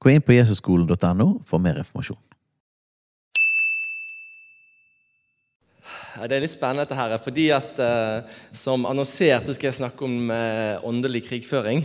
Gå 0.00 0.14
inn 0.14 0.24
på 0.24 0.32
jesusskolen.no 0.32 1.28
for 1.44 1.60
mer 1.60 1.82
informasjon. 1.82 2.18
Det 6.20 6.36
er 6.36 6.42
litt 6.42 6.52
spennende, 6.52 6.84
dette 6.84 6.96
her, 6.98 7.14
fordi 7.22 7.46
at 7.54 7.78
eh, 7.80 8.38
som 8.56 8.84
annonsert 8.88 9.46
så 9.46 9.54
skal 9.56 9.70
jeg 9.70 9.78
snakke 9.78 10.04
om 10.04 10.32
eh, 10.34 10.80
åndelig 10.88 11.22
krigføring. 11.28 11.84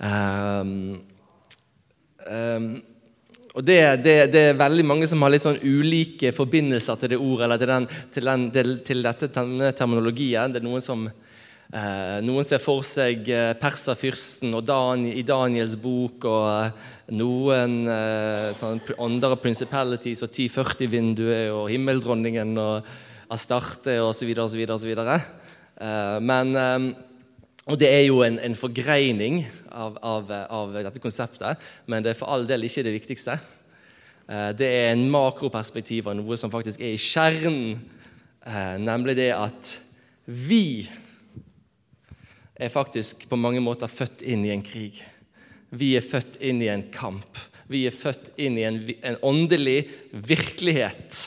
Um, 0.00 1.00
um, 2.24 2.68
og 3.50 3.66
det, 3.66 3.80
det, 4.04 4.14
det 4.32 4.44
er 4.52 4.60
veldig 4.60 4.86
mange 4.86 5.08
som 5.10 5.20
har 5.24 5.34
litt 5.34 5.44
sånn 5.44 5.58
ulike 5.60 6.30
forbindelser 6.32 7.00
til 7.00 7.12
det 7.12 7.18
ordet, 7.20 7.44
eller 7.48 7.60
til, 7.60 7.72
den, 7.74 7.88
til, 8.14 8.30
den, 8.30 8.46
til, 8.54 8.72
til 8.86 9.04
dette, 9.04 9.28
denne 9.34 9.72
terminologien. 9.76 10.54
Det 10.54 10.62
er 10.62 10.68
noen 10.68 10.84
som 10.84 11.08
noen 12.26 12.46
ser 12.46 12.58
for 12.62 12.82
seg 12.86 13.28
eh, 13.30 13.52
perserfyrsten 13.60 14.56
og 14.58 14.64
Dan, 14.66 15.04
i 15.06 15.22
Daniels 15.22 15.76
bok, 15.78 16.26
og 16.26 16.48
eh, 16.50 16.88
noen 17.14 17.76
eh, 17.86 18.48
sånn 18.58 18.80
andre 18.98 19.36
principalities 19.38 20.24
og 20.26 20.32
1040-vinduet 20.32 21.52
og 21.54 21.68
himmeldronningen 21.70 22.56
og 22.58 22.90
Astarte 23.30 24.00
osv. 24.02 24.32
osv. 24.42 24.64
osv. 24.74 24.96
Men 26.26 26.56
eh, 26.58 26.90
og 27.70 27.78
Det 27.78 27.88
er 27.92 28.06
jo 28.08 28.22
en, 28.24 28.38
en 28.42 28.56
forgreining 28.56 29.44
av, 29.70 29.98
av, 30.02 30.30
av, 30.50 30.72
dette 30.74 31.02
konseptet, 31.02 31.60
men 31.86 32.02
det 32.02 32.14
er 32.14 32.18
for 32.18 32.32
all 32.32 32.46
del 32.48 32.64
ikke 32.66 32.82
det 32.86 32.94
viktigste. 32.96 33.36
Eh, 34.26 34.50
det 34.56 34.66
er 34.66 34.88
en 34.94 35.04
makroperspektiv 35.12 36.08
av 36.10 36.16
noe 36.18 36.38
som 36.40 36.52
faktisk 36.52 36.82
er 36.82 36.96
i 36.96 37.02
kjernen, 37.02 37.76
eh, 38.42 38.74
nemlig 38.80 39.14
det 39.20 39.30
at 39.36 39.76
vi 40.24 40.88
er 42.60 42.72
faktisk 42.72 43.24
på 43.30 43.38
mange 43.40 43.62
måter 43.64 43.88
født 43.88 44.22
inn 44.22 44.44
i 44.44 44.52
en 44.52 44.64
krig. 44.64 45.00
Vi 45.70 45.94
er 45.96 46.04
født 46.04 46.36
inn 46.44 46.60
i 46.62 46.68
en 46.68 46.84
kamp. 46.92 47.38
Vi 47.70 47.86
er 47.88 47.94
født 47.94 48.32
inn 48.42 48.58
i 48.58 48.66
en, 48.66 48.82
en 49.06 49.18
åndelig 49.24 49.84
virkelighet 50.12 51.22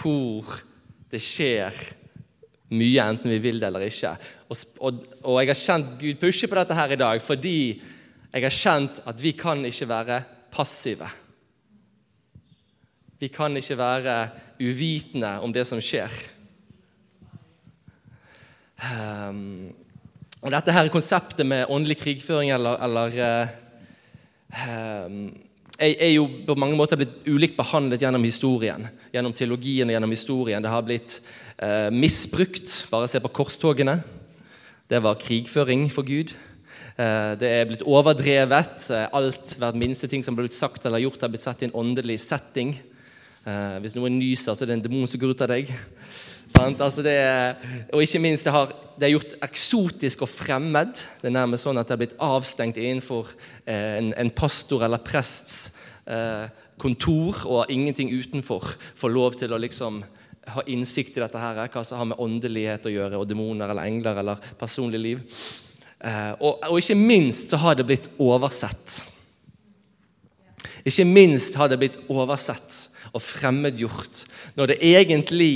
hvor 0.00 0.48
det 1.12 1.20
skjer 1.20 1.76
mye, 2.70 3.04
enten 3.04 3.32
vi 3.34 3.40
vil 3.42 3.58
det 3.60 3.68
eller 3.68 3.84
ikke. 3.84 4.14
Og, 4.48 4.60
og, 4.80 5.00
og 5.26 5.40
jeg 5.40 5.50
har 5.50 5.60
kjent 5.60 5.96
Gud 6.00 6.20
pushe 6.22 6.48
på 6.48 6.58
dette 6.58 6.76
her 6.78 6.94
i 6.94 7.00
dag 7.00 7.22
fordi 7.22 7.58
jeg 8.30 8.46
har 8.46 8.54
kjent 8.54 9.02
at 9.10 9.22
vi 9.22 9.34
kan 9.38 9.62
ikke 9.66 9.90
være 9.90 10.20
passive. 10.54 11.08
Vi 13.20 13.28
kan 13.28 13.56
ikke 13.58 13.76
være 13.78 14.16
uvitende 14.62 15.34
om 15.44 15.52
det 15.52 15.66
som 15.68 15.82
skjer. 15.84 16.14
Um, 18.80 19.74
og 20.40 20.52
Dette 20.54 20.72
her 20.72 20.88
konseptet 20.88 21.44
med 21.44 21.68
åndelig 21.68 21.98
krigføring 22.00 22.48
eller, 22.54 22.78
eller 22.80 23.16
uh, 23.20 23.48
er, 25.76 25.90
er, 25.92 26.12
jo 26.14 26.24
på 26.46 26.56
mange 26.56 26.78
måter 26.78 26.96
blitt 26.96 27.26
ulikt 27.28 27.58
behandlet 27.58 28.00
gjennom 28.00 28.24
historien. 28.24 28.86
Gjennom 29.12 29.34
teologien 29.36 29.90
og 29.90 29.94
gjennom 29.96 30.14
historien. 30.14 30.64
Det 30.64 30.72
har 30.72 30.86
blitt 30.86 31.18
uh, 31.60 31.92
misbrukt. 31.92 32.72
Bare 32.88 33.10
se 33.12 33.20
på 33.20 33.32
korstogene. 33.36 33.98
Det 34.88 35.02
var 35.04 35.20
krigføring 35.20 35.90
for 35.92 36.08
Gud. 36.08 36.32
Uh, 36.96 37.36
det 37.36 37.52
er 37.52 37.68
blitt 37.68 37.84
overdrevet. 37.84 38.88
Alt, 39.12 39.58
Hvert 39.60 39.76
minste 39.76 40.08
ting 40.08 40.24
som 40.24 40.38
ble 40.38 40.48
blitt 40.48 40.56
sagt 40.56 40.88
eller 40.88 41.04
gjort, 41.04 41.20
har 41.20 41.34
blitt 41.34 41.44
sett 41.44 41.66
i 41.66 41.68
en 41.68 41.76
åndelig 41.84 42.16
setting. 42.24 42.78
hvis 43.80 43.94
noen 43.96 44.18
nyser, 44.20 44.54
så 44.54 44.64
er 44.64 44.68
det 44.68 44.74
en 44.78 44.82
demon 44.84 45.08
som 45.08 45.20
går 45.20 45.32
ut 45.32 45.44
av 45.44 45.48
deg. 45.52 45.68
Altså 46.58 47.02
er, 47.06 47.54
og 47.92 48.02
ikke 48.02 48.18
minst, 48.18 48.44
det, 48.44 48.52
har, 48.52 48.72
det 48.98 49.06
er 49.06 49.14
gjort 49.14 49.36
eksotisk 49.46 50.24
og 50.26 50.28
fremmed. 50.32 50.98
Det 51.20 51.30
er 51.30 51.36
nærmest 51.36 51.66
sånn 51.66 51.78
at 51.78 51.88
det 51.88 51.94
er 51.94 52.00
blitt 52.02 52.16
avstengt 52.20 52.80
innenfor 52.80 53.30
eh, 53.64 53.98
en, 54.00 54.10
en, 54.18 54.32
pastor 54.34 54.82
eller 54.84 55.02
prests 55.04 55.70
eh, 56.10 56.50
kontor, 56.80 57.44
og 57.46 57.70
ingenting 57.70 58.10
utenfor 58.10 58.66
får 58.98 59.14
lov 59.14 59.38
til 59.38 59.52
å 59.52 59.60
liksom 59.60 60.02
ha 60.50 60.64
innsikt 60.72 61.16
i 61.16 61.22
dette, 61.22 61.38
her, 61.38 61.60
hva 61.70 61.84
som 61.86 62.00
har 62.00 62.10
med 62.10 62.22
åndelighet 62.22 62.88
å 62.88 62.94
gjøre, 62.94 63.20
og 63.20 63.28
demoner 63.28 63.70
eller 63.70 63.86
engler 63.86 64.22
eller 64.22 64.50
personlig 64.58 65.00
liv. 65.00 65.22
Eh, 66.00 66.32
og, 66.40 66.64
og 66.66 66.80
ikke 66.80 66.98
minst 66.98 67.52
så 67.52 67.60
har 67.60 67.78
det 67.78 67.86
blitt 67.86 68.08
oversett. 68.18 69.02
Ikke 70.88 71.06
minst 71.06 71.56
har 71.60 71.70
det 71.70 71.78
blitt 71.80 72.00
oversett 72.08 72.86
og 73.10 73.22
fremmedgjort 73.22 74.24
når 74.56 74.72
det 74.72 74.82
egentlig 74.86 75.54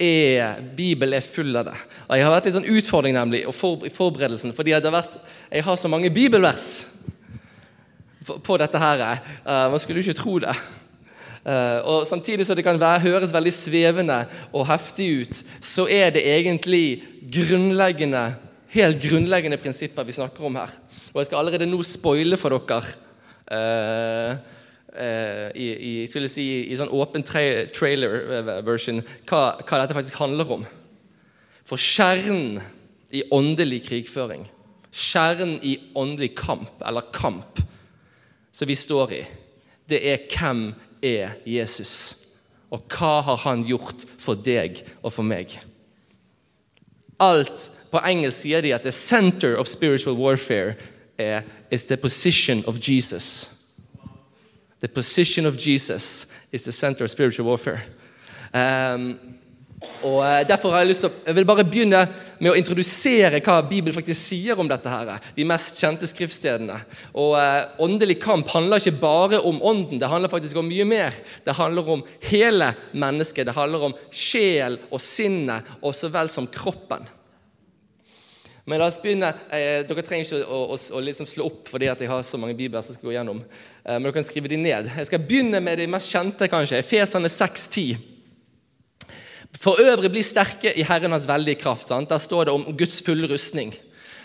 er, 0.00 0.60
Bibelen 0.76 1.16
er 1.18 1.26
full 1.26 1.54
av 1.56 1.68
det. 1.68 1.76
Og 2.08 2.16
Jeg 2.16 2.24
har 2.26 2.34
vært 2.34 2.48
litt 2.48 2.56
sånn 2.56 2.72
utfordring 2.76 3.16
nemlig, 3.16 3.44
i 3.44 3.92
forberedelsen, 3.94 4.54
fordi 4.56 4.74
vært, 4.74 5.18
jeg 5.50 5.64
har 5.66 5.76
så 5.78 5.90
mange 5.90 6.10
bibelvers 6.14 6.86
på 8.24 8.56
dette 8.60 8.80
her. 8.80 9.04
Uh, 9.44 9.68
man 9.72 9.80
skulle 9.82 10.00
jo 10.00 10.08
ikke 10.08 10.20
tro 10.22 10.38
det. 10.42 10.54
Uh, 11.44 11.80
og 11.84 12.06
Samtidig 12.08 12.46
som 12.46 12.56
det 12.56 12.64
kan 12.64 12.80
være, 12.80 13.04
høres 13.04 13.34
veldig 13.34 13.52
svevende 13.52 14.22
og 14.52 14.66
heftig 14.70 15.10
ut, 15.20 15.42
så 15.60 15.86
er 15.90 16.14
det 16.14 16.24
egentlig 16.24 17.02
grunnleggende, 17.34 18.24
helt 18.74 19.02
grunnleggende 19.02 19.60
prinsipper 19.60 20.08
vi 20.08 20.16
snakker 20.16 20.48
om 20.48 20.56
her. 20.56 20.72
Og 21.12 21.20
Jeg 21.20 21.30
skal 21.30 21.42
allerede 21.42 21.68
nå 21.68 21.82
spoile 21.86 22.40
for 22.40 22.56
dere. 22.56 22.96
Uh, 23.44 24.53
Eh, 24.94 25.50
i, 25.58 26.06
skulle 26.06 26.28
si, 26.30 26.44
i 26.70 26.76
sånn 26.78 26.92
åpen 26.94 27.24
tra 27.26 27.42
trailer-version 27.74 29.00
hva, 29.26 29.40
hva, 29.58 29.78
dette 29.80 29.96
faktisk 29.96 30.20
handler 30.22 30.52
om. 30.54 30.66
For 31.66 31.80
kjernen 31.80 32.60
i 33.14 33.24
åndelig 33.34 33.80
krigføring, 33.88 34.44
kjernen 34.94 35.56
i 35.66 35.80
åndelig 35.98 36.36
kamp, 36.38 36.76
eller 36.86 37.08
kamp, 37.14 37.58
som 38.54 38.70
vi 38.70 38.76
står 38.78 39.16
i, 39.18 39.22
det 39.90 39.98
er 40.12 40.28
hvem 40.30 40.68
er 41.02 41.40
Jesus? 41.42 41.96
Og 42.70 42.86
hva 42.94 43.18
har 43.26 43.42
han 43.48 43.66
gjort 43.66 44.06
for 44.22 44.38
deg 44.38 44.78
og 45.02 45.10
for 45.16 45.26
meg? 45.26 45.56
Alt 47.22 47.70
På 47.94 48.00
engelsk 48.02 48.42
sier 48.42 48.62
de 48.62 48.72
at 48.74 48.82
the 48.82 48.90
center 48.90 49.54
of 49.54 49.68
spiritual 49.70 50.16
warfare 50.18 50.74
is 51.70 51.86
the 51.86 51.96
position 51.96 52.64
of 52.66 52.80
Jesus. 52.82 53.63
The 54.84 54.88
position 54.88 55.46
of 55.46 55.56
Jesus 55.56 56.26
is 56.52 56.64
the 56.64 56.72
center 56.72 57.04
of 57.04 57.10
spiritual 57.10 57.48
warfare. 57.48 57.80
Um, 58.52 59.18
og 60.02 60.18
eh, 60.26 60.42
Derfor 60.48 60.74
har 60.74 60.82
jeg 60.82 60.90
lyst 60.90 61.00
til 61.06 61.08
å, 61.08 61.14
jeg 61.24 61.38
vil 61.38 61.46
bare 61.48 61.64
begynne 61.64 62.02
med 62.36 62.50
å 62.50 62.58
introdusere 62.58 63.40
hva 63.40 63.62
Bibelen 63.64 63.96
faktisk 63.96 64.20
sier 64.20 64.60
om 64.60 64.68
dette. 64.68 64.92
her, 64.92 65.24
De 65.32 65.48
mest 65.48 65.80
kjente 65.80 66.04
skriftstedene. 66.04 66.76
Og 67.16 67.32
eh, 67.40 67.80
Åndelig 67.80 68.18
kamp 68.26 68.52
handler 68.52 68.84
ikke 68.84 69.00
bare 69.00 69.40
om 69.40 69.62
ånden, 69.64 70.02
det 70.02 70.12
handler 70.12 70.28
faktisk 70.28 70.60
om 70.60 70.68
mye 70.68 70.84
mer. 70.84 71.16
Det 71.48 71.56
handler 71.56 71.88
om 71.96 72.04
hele 72.28 72.74
mennesket. 72.92 73.48
Det 73.48 73.56
handler 73.56 73.88
om 73.88 73.98
sjel 74.12 74.82
og 74.90 75.00
sinnet, 75.00 75.76
og 75.80 75.96
så 75.96 76.12
vel 76.12 76.28
som 76.28 76.44
kroppen. 76.44 77.08
Men 78.68 78.80
la 78.80 78.92
oss 78.92 79.00
begynne. 79.00 79.32
Eh, 79.48 79.82
dere 79.88 80.04
trenger 80.04 80.28
ikke 80.28 80.44
å, 80.44 80.66
å, 80.72 80.76
å 80.76 81.00
liksom 81.04 81.28
slå 81.28 81.48
opp 81.48 81.72
fordi 81.72 81.88
jeg 81.88 82.08
har 82.08 82.24
så 82.24 82.40
mange 82.40 82.56
bibler 82.56 82.84
som 82.84 82.96
skal 82.96 83.10
gå 83.10 83.16
gjennom. 83.16 83.40
Eh, 83.84 83.98
men 83.98 84.08
dere 84.08 84.16
kan 84.16 84.26
skrive 84.26 84.48
de 84.48 84.58
ned. 84.60 84.90
Jeg 84.96 85.08
skal 85.10 85.22
begynne 85.22 85.60
med 85.60 85.78
de 85.78 85.86
mest 85.90 86.12
kjente. 86.12 86.48
kanskje. 86.48 86.80
Efesene 86.80 87.28
6,10. 87.28 87.96
For 89.60 89.78
øvrig 89.80 90.10
bli 90.10 90.22
sterke 90.22 90.72
i 90.74 90.82
Herren 90.82 91.12
hans 91.12 91.28
veldige 91.28 91.60
kraft. 91.60 91.88
Sant? 91.88 92.10
Der 92.10 92.18
står 92.18 92.44
det 92.44 92.54
om 92.54 92.76
Guds 92.76 93.02
fulle 93.02 93.28
rustning. 93.30 93.74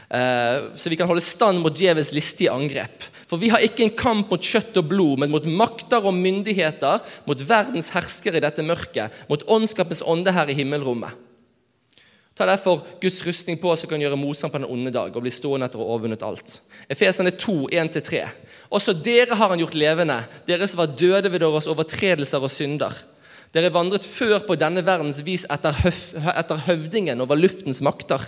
Eh, 0.10 0.74
så 0.76 0.90
vi 0.90 0.96
kan 0.98 1.08
holde 1.08 1.22
stand 1.22 1.60
mot 1.62 1.76
djevelens 1.76 2.12
listige 2.12 2.52
angrep. 2.52 3.04
For 3.30 3.38
vi 3.38 3.52
har 3.54 3.62
ikke 3.62 3.84
en 3.86 3.94
kamp 3.94 4.32
mot 4.32 4.42
kjøtt 4.42 4.78
og 4.82 4.88
blod, 4.90 5.20
men 5.20 5.30
mot 5.30 5.46
makter 5.46 6.02
og 6.02 6.16
myndigheter, 6.18 7.04
mot 7.30 7.50
verdens 7.50 7.92
herskere 7.94 8.40
i 8.40 8.42
dette 8.42 8.66
mørket, 8.66 9.14
mot 9.30 9.44
åndskapens 9.46 10.02
ånde 10.02 10.34
her 10.34 10.50
i 10.50 10.58
himmelrommet. 10.58 11.14
Ta 12.40 12.46
derfor 12.48 12.86
Guds 13.02 13.20
rustning 13.28 13.58
på, 13.60 13.74
så 13.76 13.88
kan 13.88 14.00
gjøre 14.00 14.16
motstand 14.16 14.54
på 14.54 14.62
den 14.62 14.70
onde 14.72 14.94
dag 14.96 15.12
og 15.12 15.24
bli 15.26 15.32
stående 15.34 15.68
etter 15.68 15.82
å 15.82 15.84
ha 15.84 15.96
overvunnet 15.98 16.22
alt. 16.24 16.54
Efesene 16.88 17.34
2, 17.36 17.56
1-3. 17.68 18.22
Også 18.72 18.94
dere 18.96 19.36
har 19.36 19.52
han 19.52 19.60
gjort 19.60 19.76
levende, 19.76 20.22
dere 20.48 20.70
som 20.72 20.80
var 20.80 20.94
døde 20.96 21.28
ved 21.34 21.44
deres 21.44 21.68
overtredelser 21.68 22.46
og 22.48 22.54
synder. 22.54 22.96
Dere 23.52 23.74
vandret 23.76 24.08
før 24.08 24.38
på 24.48 24.56
denne 24.56 24.86
verdens 24.88 25.20
vis 25.28 25.44
etter, 25.52 25.76
høf, 25.84 26.00
etter 26.16 26.64
høvdingen 26.70 27.20
over 27.26 27.36
luftens 27.36 27.84
makter. 27.84 28.24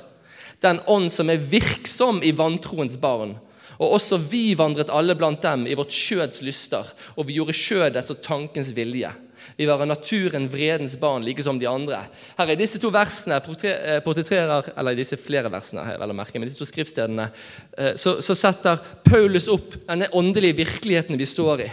Den 0.59 0.83
ånd 0.91 1.07
som 1.15 1.31
er 1.31 1.39
virksom 1.39 2.19
i 2.19 2.35
vantroens 2.35 2.99
barn, 2.99 3.37
Og 3.81 3.95
også 3.97 4.19
vi 4.29 4.53
vandret 4.53 4.91
alle 4.93 5.15
blant 5.17 5.41
dem 5.41 5.63
i 5.65 5.73
vårt 5.73 5.95
skjøds 5.95 6.43
lyster, 6.45 6.85
og 7.15 7.25
vi 7.25 7.39
gjorde 7.39 7.55
skjødets 7.57 8.13
og 8.13 8.19
tankens 8.21 8.69
vilje. 8.77 9.09
Vi 9.57 9.67
av 9.69 9.83
naturen 9.87 10.47
vredens 10.49 10.97
barn, 10.99 11.25
like 11.25 11.43
som 11.43 11.59
de 11.59 11.67
andre. 11.69 12.03
Her 12.37 12.51
i 12.53 12.57
disse 12.59 12.79
to 12.81 12.91
versene 12.93 13.37
eh, 13.37 13.99
portretterer, 14.05 14.71
eller 14.77 14.97
disse 14.97 15.19
flere 15.19 15.51
versene, 15.53 15.85
vel 15.99 16.13
å 16.13 16.17
merke, 16.17 16.39
men 16.39 16.49
disse 16.49 16.61
to 16.61 16.67
skriftstedene, 16.69 17.29
eh, 17.77 17.93
så, 17.99 18.17
så 18.23 18.37
setter 18.37 18.81
Paulus 19.05 19.49
opp 19.51 19.77
denne 19.87 20.09
åndelige 20.17 20.61
virkeligheten 20.63 21.19
vi 21.19 21.29
står 21.29 21.65
i. 21.67 21.69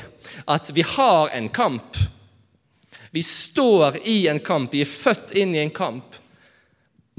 At 0.46 0.72
vi 0.74 0.84
har 0.96 1.34
en 1.36 1.48
kamp. 1.48 1.98
Vi 3.10 3.22
står 3.24 4.02
i 4.08 4.20
en 4.28 4.40
kamp. 4.44 4.72
Vi 4.74 4.84
er 4.84 4.90
født 4.90 5.34
inn 5.38 5.54
i 5.56 5.62
en 5.62 5.74
kamp 5.74 6.18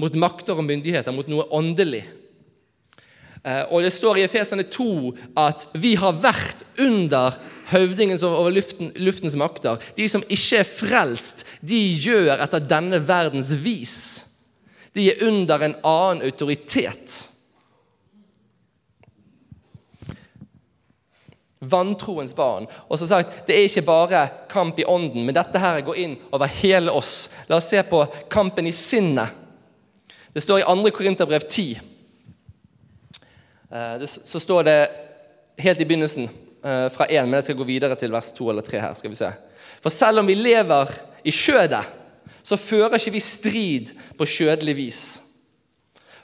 mot 0.00 0.14
makter 0.16 0.56
og 0.56 0.64
myndigheter, 0.64 1.12
mot 1.12 1.28
noe 1.28 1.44
åndelig. 1.52 2.06
Eh, 3.44 3.64
og 3.72 3.82
Det 3.82 3.92
står 3.92 4.20
i 4.20 4.26
Efesene 4.26 4.66
2 4.68 4.92
at 5.40 5.66
vi 5.80 5.94
har 6.00 6.16
vært 6.20 6.64
under 6.80 7.36
høvdingen 7.70 8.20
over 8.26 8.52
luften, 8.52 8.92
luftens 8.96 9.36
makter. 9.38 9.80
De 9.96 10.08
som 10.08 10.24
ikke 10.28 10.60
er 10.62 10.68
frelst, 10.68 11.44
de 11.62 11.78
gjør 12.00 12.40
etter 12.40 12.64
denne 12.64 13.00
verdens 13.06 13.52
vis. 13.62 13.98
De 14.96 15.06
er 15.10 15.22
under 15.26 15.62
en 15.62 15.76
annen 15.86 16.24
autoritet. 16.26 17.18
Vantroens 21.60 22.32
barn. 22.34 22.66
Og 22.88 22.98
som 22.98 23.08
sagt, 23.08 23.46
Det 23.46 23.56
er 23.56 23.68
ikke 23.68 23.86
bare 23.86 24.28
kamp 24.48 24.78
i 24.78 24.84
ånden, 24.84 25.24
men 25.24 25.34
dette 25.34 25.58
her 25.58 25.80
går 25.80 25.96
inn 25.96 26.16
over 26.32 26.46
hele 26.46 26.92
oss. 26.92 27.28
La 27.48 27.56
oss 27.56 27.68
se 27.68 27.82
på 27.82 28.06
kampen 28.28 28.66
i 28.66 28.72
sinnet. 28.72 29.28
Det 30.32 30.42
står 30.42 30.60
i 30.60 30.62
2. 30.62 30.90
Korinterbrev 30.90 31.40
10. 31.48 31.80
Eh, 33.70 34.06
så 34.06 34.40
står 34.40 34.62
det 34.62 34.88
helt 35.58 35.80
i 35.80 35.84
begynnelsen 35.84 36.28
fra 36.62 37.06
1, 37.08 37.24
men 37.24 37.38
jeg 37.38 37.48
skal 37.48 37.58
gå 37.60 37.66
videre 37.68 37.96
til 37.96 38.12
vers 38.12 38.32
2 38.36 38.50
eller 38.52 38.66
3 38.66 38.80
her. 38.82 38.94
skal 38.94 39.10
vi 39.10 39.18
se. 39.18 39.30
For 39.80 39.92
selv 39.92 40.20
om 40.20 40.28
vi 40.28 40.36
lever 40.36 40.92
i 41.24 41.32
skjødet, 41.32 41.84
så 42.42 42.56
fører 42.56 42.98
ikke 42.98 43.14
vi 43.16 43.22
strid 43.24 43.92
på 44.18 44.28
skjødelig 44.28 44.76
vis. 44.76 45.02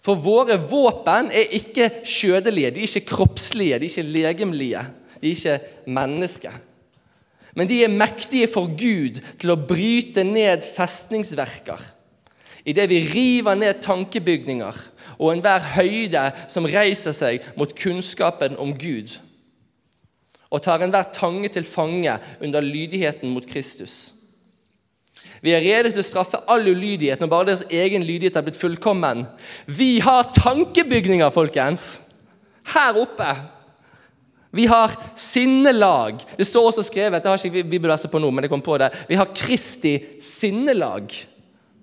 For 0.05 0.15
våre 0.23 0.59
våpen 0.71 1.33
er 1.35 1.51
ikke 1.59 1.91
skjødelige, 2.07 2.71
de 2.71 2.85
er 2.85 2.89
ikke 2.89 3.09
kroppslige, 3.09 3.81
de 3.81 3.89
er 3.89 3.91
ikke 3.91 4.15
legemlige, 4.19 4.85
de 5.21 5.31
er 5.31 5.35
ikke 5.35 5.91
mennesker. 5.91 6.55
Men 7.57 7.69
de 7.69 7.83
er 7.85 7.93
mektige 7.93 8.49
for 8.53 8.69
Gud 8.69 9.23
til 9.41 9.53
å 9.53 9.59
bryte 9.59 10.25
ned 10.25 10.67
festningsverker 10.77 11.93
idet 12.67 12.89
vi 12.91 13.05
river 13.07 13.55
ned 13.55 13.79
tankebygninger 13.85 14.79
og 15.17 15.31
enhver 15.31 15.63
høyde 15.77 16.25
som 16.51 16.67
reiser 16.67 17.15
seg 17.15 17.45
mot 17.59 17.71
kunnskapen 17.79 18.59
om 18.61 18.73
Gud, 18.79 19.15
og 20.51 20.63
tar 20.63 20.85
enhver 20.85 21.09
tange 21.15 21.51
til 21.53 21.67
fange 21.67 22.19
under 22.41 22.65
lydigheten 22.65 23.33
mot 23.33 23.47
Kristus. 23.49 24.13
Vi 25.45 25.53
er 25.53 25.63
rede 25.63 25.93
til 25.93 26.01
å 26.01 26.07
straffe 26.07 26.41
all 26.51 26.65
ulydighet 26.71 27.21
når 27.21 27.31
bare 27.31 27.51
deres 27.51 27.67
egen 27.69 28.05
lydighet 28.07 28.39
er 28.39 28.47
blitt 28.47 28.59
fullkommen. 28.59 29.27
Vi 29.67 29.99
har 30.05 30.31
tankebygninger, 30.37 31.31
folkens! 31.35 31.97
Her 32.67 32.97
oppe. 32.99 33.29
Vi 34.57 34.65
har 34.67 34.95
sinnelag. 35.15 36.23
Det 36.39 36.47
står 36.49 36.71
også 36.71 36.87
skrevet, 36.87 37.23
det 37.23 37.31
har 37.31 37.43
ikke 37.43 37.67
bibelverset 37.69 38.11
på 38.11 38.19
nå, 38.23 38.31
men 38.33 38.47
jeg 38.47 38.51
kom 38.51 38.65
på 38.65 38.79
det. 38.81 38.89
Vi 39.11 39.19
har 39.19 39.35
Kristi 39.37 39.99
sinnelag. 40.23 41.13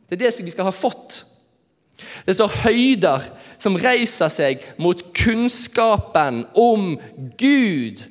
Det 0.10 0.18
er 0.18 0.26
det 0.26 0.34
vi 0.44 0.54
skal 0.54 0.68
ha 0.68 0.74
fått. 0.76 1.22
Det 2.26 2.36
står 2.36 2.58
høyder 2.66 3.30
som 3.62 3.78
reiser 3.80 4.32
seg 4.34 4.66
mot 4.82 5.00
kunnskapen 5.16 6.44
om 6.60 6.96
Gud. 7.40 8.04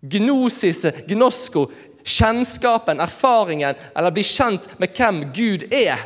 Gnosis, 0.00 0.84
gnosko, 1.08 1.66
kjennskapen, 2.04 3.00
erfaringen, 3.00 3.78
eller 3.96 4.14
bli 4.14 4.24
kjent 4.26 4.68
med 4.78 4.94
hvem 4.96 5.24
Gud 5.34 5.66
er. 5.74 6.04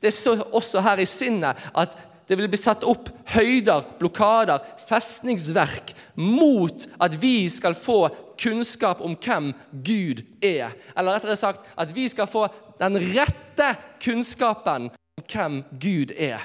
Det 0.00 0.12
står 0.12 0.44
også 0.52 0.82
her 0.84 1.00
i 1.00 1.08
sinnet 1.08 1.60
at 1.72 1.96
det 2.28 2.36
vil 2.38 2.48
bli 2.48 2.60
satt 2.60 2.84
opp 2.88 3.10
høyder, 3.34 3.84
blokader, 4.00 4.62
festningsverk 4.88 5.92
mot 6.20 6.86
at 7.02 7.16
vi 7.20 7.48
skal 7.52 7.76
få 7.76 8.08
kunnskap 8.40 9.02
om 9.04 9.16
hvem 9.16 9.52
Gud 9.84 10.24
er. 10.44 10.72
Eller 10.96 11.16
rettere 11.16 11.36
sagt 11.40 11.68
at 11.76 11.92
vi 11.96 12.08
skal 12.12 12.28
få 12.28 12.46
den 12.80 12.98
rette 13.14 13.74
kunnskapen 14.02 14.90
om 14.90 15.26
hvem 15.30 15.62
Gud 15.80 16.12
er. 16.16 16.42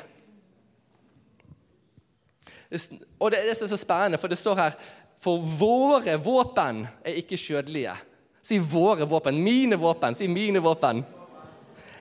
Og 3.20 3.32
Det 3.32 3.40
er 3.40 3.48
det 3.50 3.58
som 3.58 3.66
er 3.66 3.72
så 3.72 3.78
spennende, 3.82 4.18
for 4.22 4.30
det 4.30 4.38
står 4.38 4.56
her 4.56 4.76
For 5.20 5.44
våre 5.44 6.16
våpen 6.24 6.86
er 7.04 7.20
ikke 7.20 7.38
skjødelige. 7.40 7.96
Si 8.42 8.60
'våre 8.60 9.06
våpen'. 9.06 9.44
Mine 9.44 9.76
våpen. 9.76 10.16
Si 10.16 10.28
'mine 10.28 10.60
våpen'. 10.60 11.04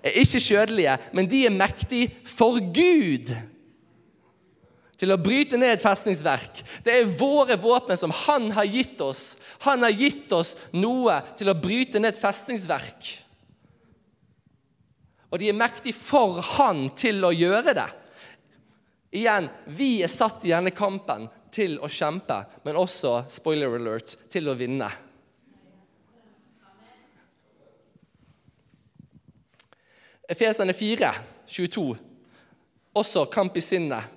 Er 0.02 0.10
ikke 0.10 0.40
skjødelige, 0.40 0.98
men 1.12 1.26
de 1.26 1.46
er 1.46 1.50
mektige 1.50 2.12
for 2.24 2.60
Gud 2.60 3.34
til 4.98 5.12
å 5.14 5.18
bryte 5.18 5.58
ned 5.58 5.80
festningsverk. 5.82 6.62
Det 6.84 6.94
er 6.94 7.18
våre 7.18 7.56
våpen 7.56 7.96
som 7.96 8.10
Han 8.10 8.50
har 8.50 8.64
gitt 8.64 9.00
oss. 9.00 9.36
Han 9.66 9.82
har 9.82 9.90
gitt 9.90 10.32
oss 10.32 10.56
noe 10.72 11.20
til 11.38 11.48
å 11.48 11.58
bryte 11.58 11.98
ned 11.98 12.18
festningsverk. 12.18 13.24
Og 15.30 15.38
de 15.38 15.48
er 15.48 15.58
mektige 15.58 15.94
for 15.94 16.40
Han 16.56 16.90
til 16.98 17.24
å 17.24 17.34
gjøre 17.34 17.74
det. 17.74 17.88
Igjen, 19.18 19.48
vi 19.66 20.02
er 20.02 20.10
satt 20.12 20.44
i 20.44 20.52
denne 20.52 20.70
kampen 20.70 21.28
til 21.58 21.76
å 21.82 21.90
kjempe, 21.90 22.38
men 22.64 22.78
også, 22.78 23.24
spoiler 23.32 23.74
alert, 23.78 24.14
til 24.30 24.50
å 24.50 24.56
vinne. 24.58 24.88
Efesene 30.28 30.74
4, 30.76 31.12
22. 31.48 31.84
Også 33.00 33.26
kamp 33.32 33.56
i 33.56 33.64
sinnet. 33.64 34.16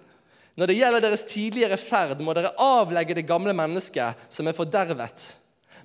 Når 0.60 0.68
det 0.68 0.76
gjelder 0.76 1.06
deres 1.06 1.24
tidligere 1.30 1.78
ferd, 1.80 2.20
må 2.22 2.36
dere 2.36 2.52
avlegge 2.60 3.16
det 3.16 3.28
gamle 3.30 3.56
mennesket 3.56 4.28
som 4.30 4.50
er 4.50 4.58
fordervet, 4.58 5.30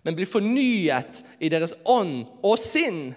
men 0.03 0.17
bli 0.19 0.27
fornyet 0.29 1.23
i 1.39 1.51
deres 1.53 1.77
ånd 1.87 2.27
og 2.45 2.59
sinn 2.61 3.15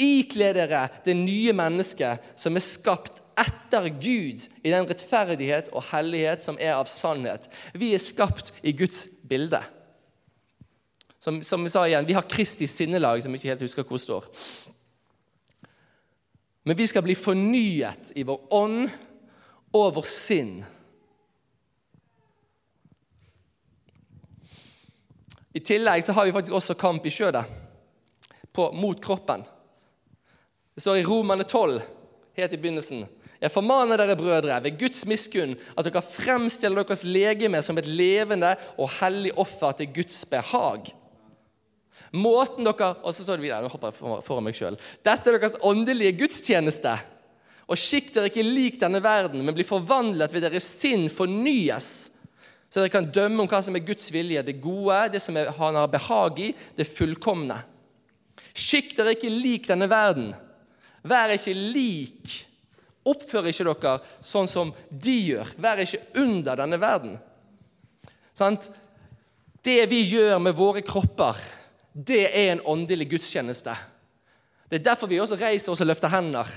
Ikle 0.00 0.52
dere 0.56 0.86
det 1.04 1.14
nye 1.18 1.52
mennesket 1.56 2.32
som 2.38 2.56
er 2.56 2.64
skapt 2.64 3.20
etter 3.40 3.88
Gud, 3.88 4.46
i 4.62 4.72
den 4.72 4.88
rettferdighet 4.88 5.70
og 5.72 5.86
hellighet 5.90 6.44
som 6.44 6.58
er 6.60 6.76
av 6.76 6.88
sannhet. 6.90 7.48
Vi 7.72 7.94
er 7.94 8.02
skapt 8.02 8.52
i 8.62 8.74
Guds 8.76 9.06
bilde. 9.28 9.62
Som, 11.20 11.42
som 11.44 11.64
vi 11.64 11.72
sa 11.72 11.84
igjen, 11.86 12.06
Vi 12.08 12.16
har 12.16 12.28
Kristi 12.28 12.66
sinnelag, 12.66 13.22
som 13.22 13.32
vi 13.32 13.40
ikke 13.40 13.52
helt 13.52 13.64
husker 13.64 13.84
hvor 13.84 14.00
står. 14.00 14.28
Men 16.64 16.76
vi 16.76 16.86
skal 16.86 17.04
bli 17.04 17.16
fornyet 17.16 18.12
i 18.16 18.24
vår 18.28 18.52
ånd 18.56 18.90
og 19.76 19.94
vår 19.96 20.08
sinn. 20.08 20.60
I 25.52 25.60
tillegg 25.60 26.04
så 26.06 26.14
har 26.14 26.28
vi 26.28 26.34
faktisk 26.34 26.54
også 26.54 26.76
kamp 26.78 27.06
i 27.06 27.12
kjødet, 27.12 27.44
mot 28.54 29.00
kroppen. 29.02 29.42
Det 30.74 30.84
står 30.84 31.00
i 31.00 31.04
Romane 31.04 31.44
12, 31.44 31.80
helt 32.36 32.52
i 32.52 32.60
begynnelsen. 32.60 33.06
Jeg 33.40 33.52
formaner 33.54 33.96
dere, 33.96 34.16
brødre, 34.20 34.58
ved 34.64 34.76
Guds 34.78 35.06
miskunn, 35.08 35.54
at 35.78 35.86
dere 35.86 36.02
fremstiller 36.04 36.84
deres 36.84 37.06
legeme 37.08 37.62
som 37.64 37.78
et 37.80 37.88
levende 37.88 38.52
og 38.76 38.90
hellig 38.98 39.32
offer 39.40 39.78
til 39.78 39.92
Guds 39.96 40.24
behag. 40.28 40.90
Måten 42.12 42.66
dere 42.66 42.96
Og 43.06 43.14
så 43.14 43.22
står 43.22 43.38
det 43.38 43.46
videre, 43.46 43.62
nå 43.62 43.70
hopper 43.72 43.92
jeg 43.94 44.24
foran 44.26 44.44
meg 44.44 44.58
selv. 44.58 44.76
Dette 45.06 45.30
er 45.30 45.38
deres 45.38 45.56
åndelige 45.62 46.18
gudstjeneste. 46.20 46.98
Og 47.70 47.78
skikk 47.78 48.10
dere 48.14 48.28
ikke 48.28 48.44
lik 48.44 48.80
denne 48.80 49.00
verden, 49.02 49.44
men 49.46 49.54
bli 49.54 49.64
forvandlet 49.64 50.32
ved 50.34 50.42
deres 50.42 50.66
sinn 50.66 51.06
fornyes, 51.08 52.10
så 52.70 52.82
dere 52.82 52.92
kan 52.92 53.08
dømme 53.10 53.42
om 53.42 53.48
hva 53.50 53.60
som 53.66 53.74
er 53.74 53.82
Guds 53.86 54.10
vilje, 54.14 54.42
det 54.46 54.60
gode, 54.62 54.98
det 55.14 55.22
som 55.22 55.34
han 55.34 55.78
har 55.78 55.90
behag 55.90 56.38
i, 56.38 56.50
det 56.78 56.86
fullkomne. 56.86 57.56
Skikk 58.54 58.92
dere 58.98 59.14
ikke 59.16 59.30
lik 59.32 59.68
denne 59.70 59.88
verden 59.90 60.32
Vær 61.06 61.32
ikke 61.32 61.54
lik. 61.56 62.32
Oppfør 63.08 63.48
ikke 63.48 63.64
dere 63.70 63.94
sånn 64.24 64.48
som 64.50 64.74
de 64.90 65.16
gjør. 65.30 65.54
Vær 65.56 65.80
ikke 65.80 66.02
under 66.20 66.60
denne 66.60 66.80
verden. 66.80 67.16
Sant? 68.36 68.68
Det 69.64 69.84
vi 69.90 70.02
gjør 70.08 70.38
med 70.40 70.56
våre 70.56 70.82
kropper, 70.84 71.36
det 71.92 72.26
er 72.28 72.54
en 72.54 72.64
åndelig 72.68 73.10
gudstjeneste. 73.10 73.74
Det 74.70 74.78
er 74.78 74.90
derfor 74.92 75.10
vi 75.10 75.20
også 75.20 75.38
reiser 75.40 75.72
oss 75.72 75.82
og 75.82 75.90
løfter 75.90 76.12
hender. 76.12 76.48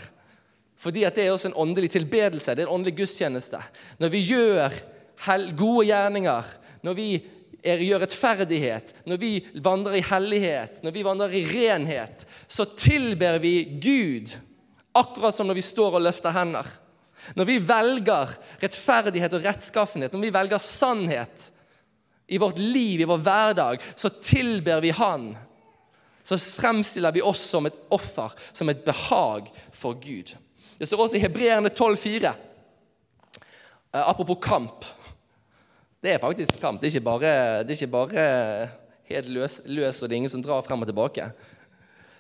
Fordi 0.79 1.03
det 1.15 1.23
er 1.23 1.31
også 1.33 1.50
en 1.50 1.62
åndelig 1.63 1.93
tilbedelse. 1.95 2.53
Det 2.53 2.63
er 2.63 2.67
en 2.67 2.75
åndelig 2.75 2.97
gudstjeneste. 3.00 3.59
Når 4.00 4.12
vi 4.13 4.21
gjør 4.27 4.75
gode 5.57 5.85
gjerninger, 5.88 6.51
når 6.83 6.97
vi 7.00 7.07
gjør 7.63 8.03
rettferdighet, 8.03 8.93
når 9.07 9.19
vi 9.21 9.31
vandrer 9.63 10.00
i 10.00 10.05
hellighet, 10.05 10.81
når 10.83 10.95
vi 10.95 11.05
vandrer 11.07 11.35
i 11.39 11.43
renhet, 11.47 12.25
så 12.47 12.67
tilber 12.75 13.39
vi 13.43 13.55
Gud. 13.79 14.35
Akkurat 14.93 15.35
som 15.35 15.47
når 15.50 15.57
vi 15.57 15.65
står 15.65 15.97
og 15.97 16.05
løfter 16.05 16.35
hender. 16.35 16.67
Når 17.38 17.47
vi 17.47 17.57
velger 17.63 18.35
rettferdighet 18.62 19.33
og 19.33 19.45
rettskaffenhet, 19.47 20.13
når 20.13 20.25
vi 20.25 20.33
velger 20.35 20.62
sannhet 20.62 21.47
i 22.27 22.38
vårt 22.38 22.59
liv, 22.59 23.01
i 23.01 23.07
vår 23.07 23.21
hverdag, 23.23 23.81
så 23.95 24.12
tilber 24.21 24.81
vi 24.83 24.91
Han. 24.91 25.31
Så 26.23 26.38
fremstiller 26.38 27.12
vi 27.12 27.21
oss 27.21 27.41
som 27.51 27.65
et 27.67 27.79
offer, 27.91 28.31
som 28.53 28.69
et 28.71 28.83
behag 28.85 29.50
for 29.75 29.97
Gud. 30.00 30.35
Det 30.79 30.88
står 30.88 31.03
også 31.03 31.19
i 31.19 31.23
Hebreerne 31.23 31.69
12,4. 31.69 32.31
Eh, 33.93 34.09
apropos 34.09 34.39
kamp. 34.41 34.85
Det 36.03 36.13
er 36.13 36.23
faktisk 36.23 36.59
kamp. 36.62 36.81
Det 36.81 36.88
er 36.88 36.95
ikke 36.95 37.05
bare, 37.05 37.33
er 37.59 37.75
ikke 37.75 37.91
bare 37.91 38.23
helt 39.12 39.29
løs, 39.29 39.59
løs, 39.65 40.01
og 40.01 40.09
det 40.09 40.15
er 40.15 40.21
ingen 40.21 40.31
som 40.31 40.43
drar 40.43 40.63
frem 40.63 40.81
og 40.81 40.89
tilbake. 40.89 41.27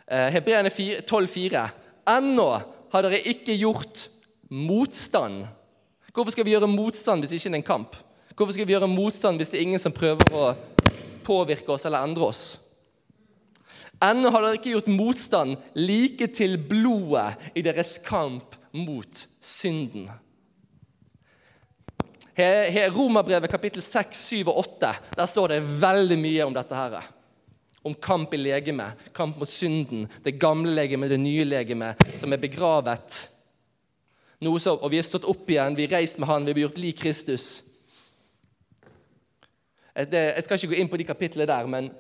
Eh, 0.07 0.27
Hebreerne 0.35 0.69
12,4. 0.69 1.63
Ennå 2.09 2.47
har 2.91 3.05
dere 3.05 3.21
ikke 3.31 3.55
gjort 3.57 4.07
motstand. 4.49 5.45
Hvorfor 6.13 6.35
skal 6.35 6.45
vi 6.45 6.53
gjøre 6.53 6.69
motstand 6.69 7.23
hvis 7.23 7.37
ikke 7.37 7.49
det 7.49 7.55
er 7.55 7.61
en 7.61 7.69
kamp? 7.69 7.95
Hvorfor 8.35 8.53
skal 8.55 8.67
vi 8.67 8.75
gjøre 8.75 8.89
motstand 8.91 9.39
hvis 9.39 9.53
det 9.53 9.59
er 9.59 9.67
ingen 9.67 9.81
som 9.81 9.95
prøver 9.95 10.35
å 10.35 10.51
påvirke 11.25 11.73
oss 11.73 11.85
eller 11.87 12.03
endre 12.05 12.27
oss? 12.27 12.43
Ennå 14.03 14.29
har 14.33 14.43
dere 14.43 14.59
ikke 14.59 14.73
gjort 14.73 14.91
motstand 14.91 15.55
like 15.79 16.27
til 16.35 16.57
blodet 16.59 17.55
i 17.55 17.63
deres 17.63 17.95
kamp 18.03 18.57
mot 18.75 19.25
synden. 19.39 20.09
Her, 22.33 22.65
her 22.73 22.89
Romerbrevet 22.91 23.51
kapittel 23.51 23.83
6, 23.85 24.23
7 24.33 24.47
og 24.49 24.57
8 24.63 24.93
der 25.13 25.29
står 25.29 25.53
det 25.53 25.65
veldig 25.81 26.17
mye 26.17 26.47
om 26.49 26.55
dette. 26.55 26.75
her. 26.75 27.12
Om 27.83 27.95
kamp 27.99 28.33
i 28.33 28.39
legeme, 28.39 28.85
kamp 29.15 29.37
mot 29.41 29.51
synden, 29.51 30.05
det 30.23 30.37
gamle 30.39 30.71
legemet, 30.71 31.11
det 31.11 31.19
nye 31.19 31.43
legemet, 31.43 32.03
som 32.19 32.31
er 32.31 32.39
begravet. 32.39 33.17
Noe 34.43 34.59
så, 34.59 34.77
og 34.77 34.91
Vi 34.91 34.99
er 34.99 35.07
stått 35.07 35.27
opp 35.27 35.49
igjen, 35.51 35.75
vi 35.75 35.87
er 35.87 35.97
reist 35.97 36.19
med 36.19 36.31
Han, 36.31 36.47
vi 36.47 36.55
blir 36.55 36.67
gjort 36.67 36.79
lik 36.79 37.01
Kristus. 37.03 37.63
Det, 39.93 40.21
jeg 40.35 40.43
skal 40.45 40.57
ikke 40.57 40.71
gå 40.73 40.79
inn 40.81 40.89
på 40.89 40.97
de 40.97 41.05
kapitlene 41.05 41.49
der, 41.49 41.67
men 41.69 41.91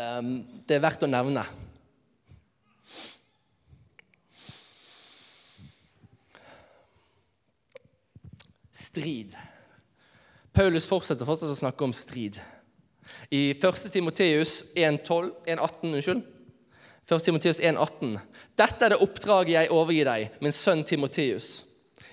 um, 0.00 0.32
det 0.66 0.78
er 0.78 0.86
verdt 0.88 1.04
å 1.04 1.10
nevne. 1.10 1.44
strid. 8.92 9.36
Paulus 10.52 10.84
fortsetter 10.84 11.24
fortsatt 11.24 11.54
å 11.54 11.56
snakke 11.56 11.86
om 11.86 11.94
strid. 11.96 12.36
I 13.32 13.54
1. 13.56 13.92
Timoteus 13.92 14.74
1,18 14.76 15.94
1. 15.96 16.22
Timoteus 17.24 17.60
1,18. 17.60 18.18
Dette 18.56 18.84
er 18.84 18.92
det 18.92 19.00
oppdraget 19.00 19.54
jeg 19.54 19.70
overgir 19.72 20.08
deg, 20.08 20.34
min 20.44 20.52
sønn 20.52 20.84
Timoteus, 20.84 21.64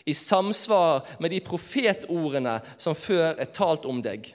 i 0.08 0.16
samsvar 0.16 1.04
med 1.20 1.34
de 1.36 1.42
profetordene 1.44 2.56
som 2.80 2.96
før 2.96 3.36
er 3.36 3.52
talt 3.52 3.84
om 3.90 4.00
deg, 4.04 4.32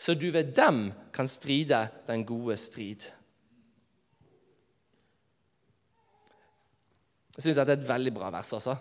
så 0.00 0.16
du 0.16 0.30
ved 0.32 0.56
dem 0.56 0.88
kan 1.12 1.28
stride 1.28 1.86
den 2.08 2.24
gode 2.28 2.56
strid. 2.60 3.04
Jeg 7.36 7.44
syns 7.44 7.60
dette 7.60 7.76
er 7.76 7.80
et 7.82 7.88
veldig 7.88 8.16
bra 8.16 8.32
vers. 8.32 8.56
altså. 8.56 8.78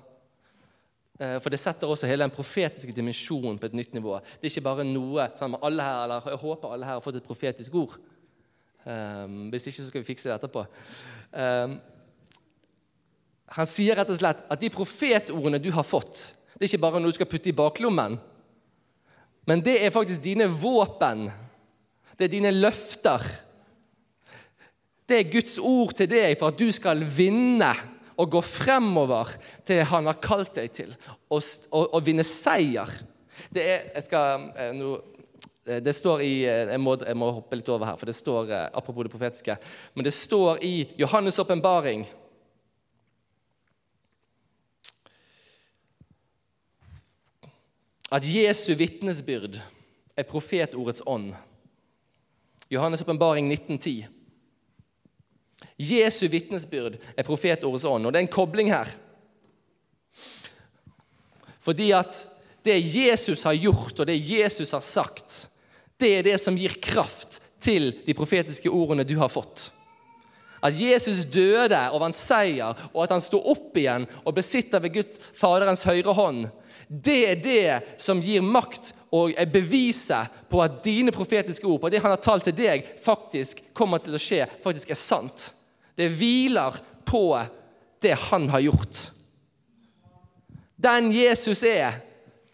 Eh, 1.20 1.38
for 1.40 1.54
det 1.54 1.62
setter 1.62 1.88
også 1.88 2.10
hele 2.10 2.26
den 2.26 2.34
profetiske 2.34 2.92
dimensjonen 2.96 3.58
på 3.60 3.70
et 3.70 3.78
nytt 3.78 3.94
nivå. 3.96 4.18
Det 4.20 4.50
er 4.50 4.54
ikke 4.54 4.68
bare 4.68 4.88
noe 4.88 5.30
sammen 5.40 5.62
alle 5.64 5.84
her, 5.84 6.04
eller 6.04 6.30
Jeg 6.34 6.42
håper 6.44 6.74
alle 6.74 6.86
her 6.86 6.98
har 7.00 7.06
fått 7.06 7.22
et 7.22 7.28
profetisk 7.28 7.76
ord. 7.76 7.98
Um, 8.86 9.48
hvis 9.50 9.66
ikke 9.66 9.82
så 9.82 9.88
skal 9.88 10.02
vi 10.04 10.10
fikse 10.12 10.30
det 10.30 10.36
etterpå. 10.36 10.62
Um, 11.34 11.80
han 13.56 13.70
sier 13.70 13.98
rett 13.98 14.12
og 14.14 14.20
slett 14.20 14.44
at 14.52 14.62
de 14.62 14.70
profetordene 14.70 15.62
du 15.62 15.72
har 15.74 15.88
fått, 15.88 16.28
det 16.54 16.68
er 16.68 16.70
ikke 16.70 16.84
bare 16.84 17.02
noe 17.02 17.10
du 17.10 17.18
skal 17.18 17.30
putte 17.32 17.50
i 17.50 17.56
baklommen. 17.56 18.20
Men 19.46 19.64
det 19.66 19.80
er 19.82 19.94
faktisk 19.94 20.22
dine 20.24 20.46
våpen. 20.50 21.28
Det 22.18 22.28
er 22.28 22.34
dine 22.34 22.54
løfter. 22.54 23.26
Det 25.06 25.20
er 25.20 25.32
Guds 25.34 25.58
ord 25.62 25.94
til 25.98 26.10
deg 26.10 26.38
for 26.40 26.54
at 26.54 26.60
du 26.60 26.70
skal 26.74 27.04
vinne 27.06 27.74
og 28.16 28.32
gå 28.32 28.42
fremover 28.46 29.36
til 29.68 29.84
han 29.90 30.08
har 30.10 30.22
kalt 30.24 30.56
deg 30.58 30.72
til, 30.76 30.96
og, 31.30 31.42
og, 31.72 31.90
og 31.90 32.06
vinne 32.06 32.26
seier. 32.28 32.92
Det 33.52 33.64
er 33.64 33.90
jeg 33.96 34.08
skal, 34.08 34.50
nå 34.78 34.92
eh, 35.68 35.82
det 35.84 35.96
står 35.96 36.24
i 36.24 36.34
eh, 36.48 36.68
jeg 36.72 36.82
må, 36.82 36.96
jeg 37.02 37.20
må, 37.20 37.32
hoppe 37.40 37.60
litt 37.60 37.72
over 37.74 37.92
her, 37.92 38.00
for 38.00 38.10
det 38.10 38.18
står 38.18 38.54
apropos 38.72 39.08
det 39.08 39.14
profetiske, 39.14 39.58
men 39.94 40.08
det 40.08 40.16
står 40.16 40.64
i 40.64 40.76
Johannes' 41.02 41.42
åpenbaring 41.44 42.06
at 48.16 48.24
Jesu 48.24 48.76
vitnesbyrd 48.78 49.60
er 50.16 50.28
profetordets 50.30 51.04
ånd. 51.06 51.34
Johannes' 52.72 53.04
åpenbaring 53.04 53.52
1910. 53.52 54.15
Jesu 55.78 56.28
vitnesbyrd 56.32 57.00
er 57.18 57.28
profetordets 57.28 57.86
ånd. 57.88 58.08
Og 58.08 58.14
det 58.14 58.22
er 58.22 58.28
en 58.28 58.32
kobling 58.32 58.72
her. 58.72 58.92
Fordi 61.60 61.92
at 61.98 62.22
det 62.66 62.78
Jesus 62.80 63.44
har 63.46 63.58
gjort, 63.58 64.00
og 64.00 64.08
det 64.08 64.18
Jesus 64.18 64.72
har 64.72 64.84
sagt, 64.86 65.48
det 66.02 66.12
er 66.18 66.28
det 66.28 66.38
som 66.42 66.58
gir 66.58 66.78
kraft 66.82 67.40
til 67.62 67.92
de 68.06 68.16
profetiske 68.18 68.70
ordene 68.70 69.06
du 69.08 69.16
har 69.20 69.32
fått. 69.34 69.70
At 70.66 70.78
Jesus 70.80 71.26
døde 71.30 71.78
og 71.94 72.02
vant 72.02 72.18
seier, 72.18 72.74
og 72.94 73.04
at 73.04 73.14
han 73.14 73.22
sto 73.22 73.38
opp 73.52 73.76
igjen 73.78 74.08
og 74.24 74.34
ble 74.34 74.44
sitter 74.46 74.82
ved 74.82 74.96
Guds 74.98 75.20
Faderens 75.38 75.86
høyre 75.86 76.16
hånd, 76.18 76.48
det 76.90 77.20
er 77.26 77.42
det 77.42 78.02
som 78.02 78.22
gir 78.22 78.46
makt 78.46 78.92
og 79.16 79.34
er 79.38 79.50
beviset 79.50 80.34
på 80.50 80.62
at 80.62 80.82
dine 80.86 81.14
profetiske 81.14 81.66
ord, 81.68 81.80
på 81.82 81.90
det 81.90 82.02
han 82.04 82.14
har 82.14 82.22
talt 82.22 82.46
til 82.46 82.56
deg, 82.58 82.86
faktisk 83.02 83.64
kommer 83.74 84.02
til 84.02 84.18
å 84.18 84.22
skje, 84.22 84.44
faktisk 84.64 84.94
er 84.94 85.00
sant. 85.00 85.50
Det 85.96 86.10
hviler 86.20 86.76
på 87.08 87.26
det 88.04 88.16
han 88.30 88.50
har 88.50 88.66
gjort. 88.68 89.10
Den 90.76 91.12
Jesus 91.16 91.64
er. 91.64 92.02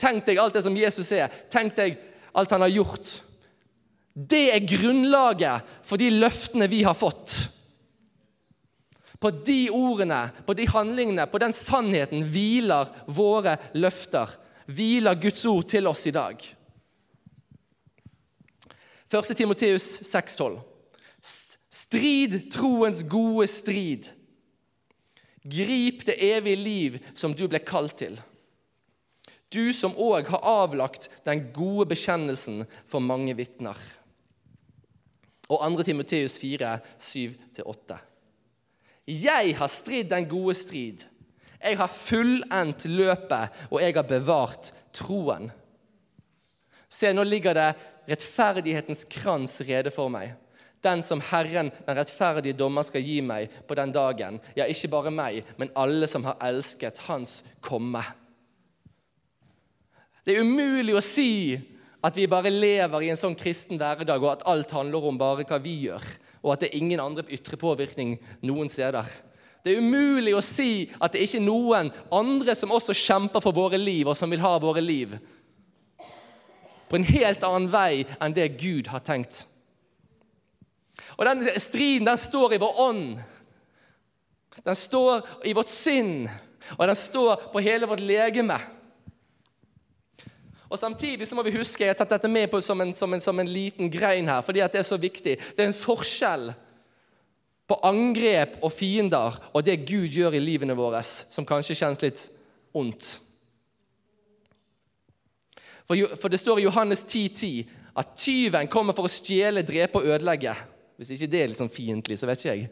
Tenk 0.02 0.26
deg 0.26 0.40
alt 0.42 0.56
det 0.58 0.64
som 0.66 0.78
Jesus 0.78 1.10
er. 1.14 1.32
Tenk 1.52 1.76
deg 1.78 1.98
alt 2.38 2.54
han 2.54 2.64
har 2.64 2.74
gjort. 2.74 3.18
Det 4.14 4.50
er 4.54 4.68
grunnlaget 4.68 5.68
for 5.88 6.02
de 6.02 6.10
løftene 6.14 6.68
vi 6.72 6.84
har 6.84 6.98
fått. 6.98 7.38
På 9.22 9.30
de 9.32 9.70
ordene, 9.70 10.24
på 10.46 10.56
de 10.58 10.66
handlingene, 10.70 11.28
på 11.30 11.42
den 11.42 11.54
sannheten 11.54 12.26
hviler 12.34 12.90
våre 13.06 13.58
løfter. 13.78 14.34
Hviler 14.72 15.20
Guds 15.22 15.46
ord 15.46 15.68
til 15.70 15.90
oss 15.90 16.08
i 16.10 16.16
dag. 16.16 16.42
1. 19.12 19.36
Timoteus 19.38 20.02
6,12. 20.08 20.71
Strid 21.72 22.52
troens 22.52 23.04
gode 23.08 23.48
strid. 23.48 24.10
Grip 25.44 26.04
det 26.06 26.18
evige 26.20 26.60
liv 26.60 26.98
som 27.16 27.34
du 27.34 27.46
ble 27.48 27.62
kalt 27.64 27.96
til. 28.04 28.18
Du 29.52 29.72
som 29.76 29.96
òg 29.96 30.28
har 30.32 30.44
avlagt 30.48 31.10
den 31.26 31.46
gode 31.56 31.88
bekjennelsen 31.92 32.66
for 32.88 33.04
mange 33.04 33.34
vitner. 33.40 33.80
Og 35.52 35.64
2. 35.64 35.84
Timoteus 35.88 36.38
4, 36.40 36.76
7-8. 37.00 37.98
Jeg 39.12 39.56
har 39.58 39.72
stridd 39.72 40.12
den 40.12 40.28
gode 40.32 40.56
strid. 40.56 41.08
Jeg 41.62 41.78
har 41.78 41.92
fullendt 41.92 42.86
løpet, 42.86 43.58
og 43.72 43.82
jeg 43.82 43.96
har 43.96 44.08
bevart 44.08 44.72
troen. 44.96 45.52
Se, 46.92 47.12
nå 47.12 47.24
ligger 47.24 47.56
det 47.56 47.68
rettferdighetens 48.12 49.04
krans 49.08 49.60
rede 49.68 49.92
for 49.96 50.12
meg 50.12 50.36
den 50.84 51.04
som 51.06 51.22
Herren, 51.32 51.72
den 51.86 51.98
rettferdige 51.98 52.58
dommer, 52.58 52.86
skal 52.86 53.06
gi 53.06 53.20
meg 53.26 53.54
på 53.68 53.78
den 53.78 53.94
dagen. 53.94 54.40
Ja, 54.58 54.66
ikke 54.66 54.90
bare 54.92 55.14
meg, 55.14 55.44
men 55.62 55.74
alle 55.78 56.10
som 56.10 56.26
har 56.26 56.40
elsket 56.42 57.04
Hans 57.08 57.42
komme. 57.62 58.04
Det 60.26 60.36
er 60.36 60.46
umulig 60.46 60.96
å 60.98 61.04
si 61.06 61.58
at 62.02 62.18
vi 62.18 62.28
bare 62.30 62.50
lever 62.54 63.06
i 63.06 63.10
en 63.14 63.20
sånn 63.20 63.38
kristen 63.38 63.78
hverdag, 63.82 64.22
og 64.22 64.32
at 64.36 64.46
alt 64.50 64.74
handler 64.74 65.06
om 65.06 65.18
bare 65.22 65.46
hva 65.46 65.60
vi 65.62 65.76
gjør, 65.86 66.06
og 66.42 66.54
at 66.54 66.64
det 66.64 66.72
er 66.72 66.80
ingen 66.82 67.02
andre 67.02 67.26
ytre 67.30 67.58
påvirkning 67.62 68.16
noen 68.46 68.70
steder. 68.74 69.06
Det 69.62 69.76
er 69.76 69.84
umulig 69.84 70.34
å 70.34 70.42
si 70.42 70.90
at 70.98 71.14
det 71.14 71.22
ikke 71.26 71.38
er 71.38 71.46
noen 71.46 71.92
andre 72.14 72.56
som 72.58 72.74
også 72.74 72.98
kjemper 72.98 73.44
for 73.44 73.54
våre 73.54 73.78
liv, 73.78 74.08
og 74.10 74.18
som 74.18 74.34
vil 74.34 74.42
ha 74.42 74.56
våre 74.62 74.82
liv. 74.82 75.14
På 76.90 76.98
en 76.98 77.08
helt 77.08 77.46
annen 77.46 77.70
vei 77.72 78.04
enn 78.18 78.34
det 78.36 78.50
Gud 78.58 78.90
har 78.92 79.06
tenkt. 79.06 79.46
Og 81.18 81.26
den 81.28 81.48
striden 81.60 82.08
den 82.10 82.20
står 82.20 82.56
i 82.56 82.62
vår 82.62 82.80
ånd. 82.88 83.22
Den 84.66 84.78
står 84.78 85.26
i 85.48 85.54
vårt 85.58 85.72
sinn, 85.72 86.30
og 86.78 86.86
den 86.88 86.98
står 86.98 87.50
på 87.54 87.64
hele 87.64 87.88
vårt 87.90 88.04
legeme. 88.04 88.60
Og 90.72 90.80
Samtidig 90.80 91.28
så 91.28 91.36
må 91.36 91.44
vi 91.44 91.56
huske 91.56 91.84
jeg 91.84 91.92
har 91.92 92.00
tatt 92.00 92.14
dette 92.14 92.30
med 92.32 92.48
på 92.52 92.62
som 92.64 92.80
en, 92.80 92.94
som 92.96 93.12
en, 93.14 93.24
som 93.24 93.40
en 93.40 93.50
liten 93.50 93.90
grein 93.92 94.30
her, 94.30 94.44
fordi 94.46 94.62
at 94.64 94.72
det 94.72 94.80
er 94.80 94.88
så 94.88 95.00
viktig. 95.00 95.36
Det 95.36 95.60
er 95.60 95.68
en 95.72 95.76
forskjell 95.76 96.54
på 97.68 97.80
angrep 97.88 98.58
og 98.64 98.72
fiender 98.76 99.36
og 99.52 99.66
det 99.68 99.82
Gud 99.88 100.12
gjør 100.12 100.36
i 100.36 100.44
livene 100.44 100.76
våre, 100.76 101.04
som 101.04 101.48
kanskje 101.48 101.76
kjennes 101.76 102.02
litt 102.04 102.24
ondt. 102.76 103.18
For, 105.88 106.00
for 106.16 106.32
det 106.32 106.40
står 106.40 106.62
i 106.62 106.66
Johannes 106.70 107.04
10,10 107.04 107.80
at 108.00 108.16
tyven 108.16 108.70
kommer 108.72 108.96
for 108.96 109.08
å 109.08 109.12
stjele, 109.12 109.66
drepe 109.68 110.00
og 110.00 110.08
ødelegge. 110.08 110.56
Hvis 111.02 111.16
ikke 111.16 111.32
det 111.34 111.40
er 111.42 111.48
litt 111.50 111.58
sånn 111.58 111.72
fiendtlig, 111.74 112.14
så 112.22 112.28
vet 112.30 112.44
ikke 112.44 112.52
jeg. 112.54 112.66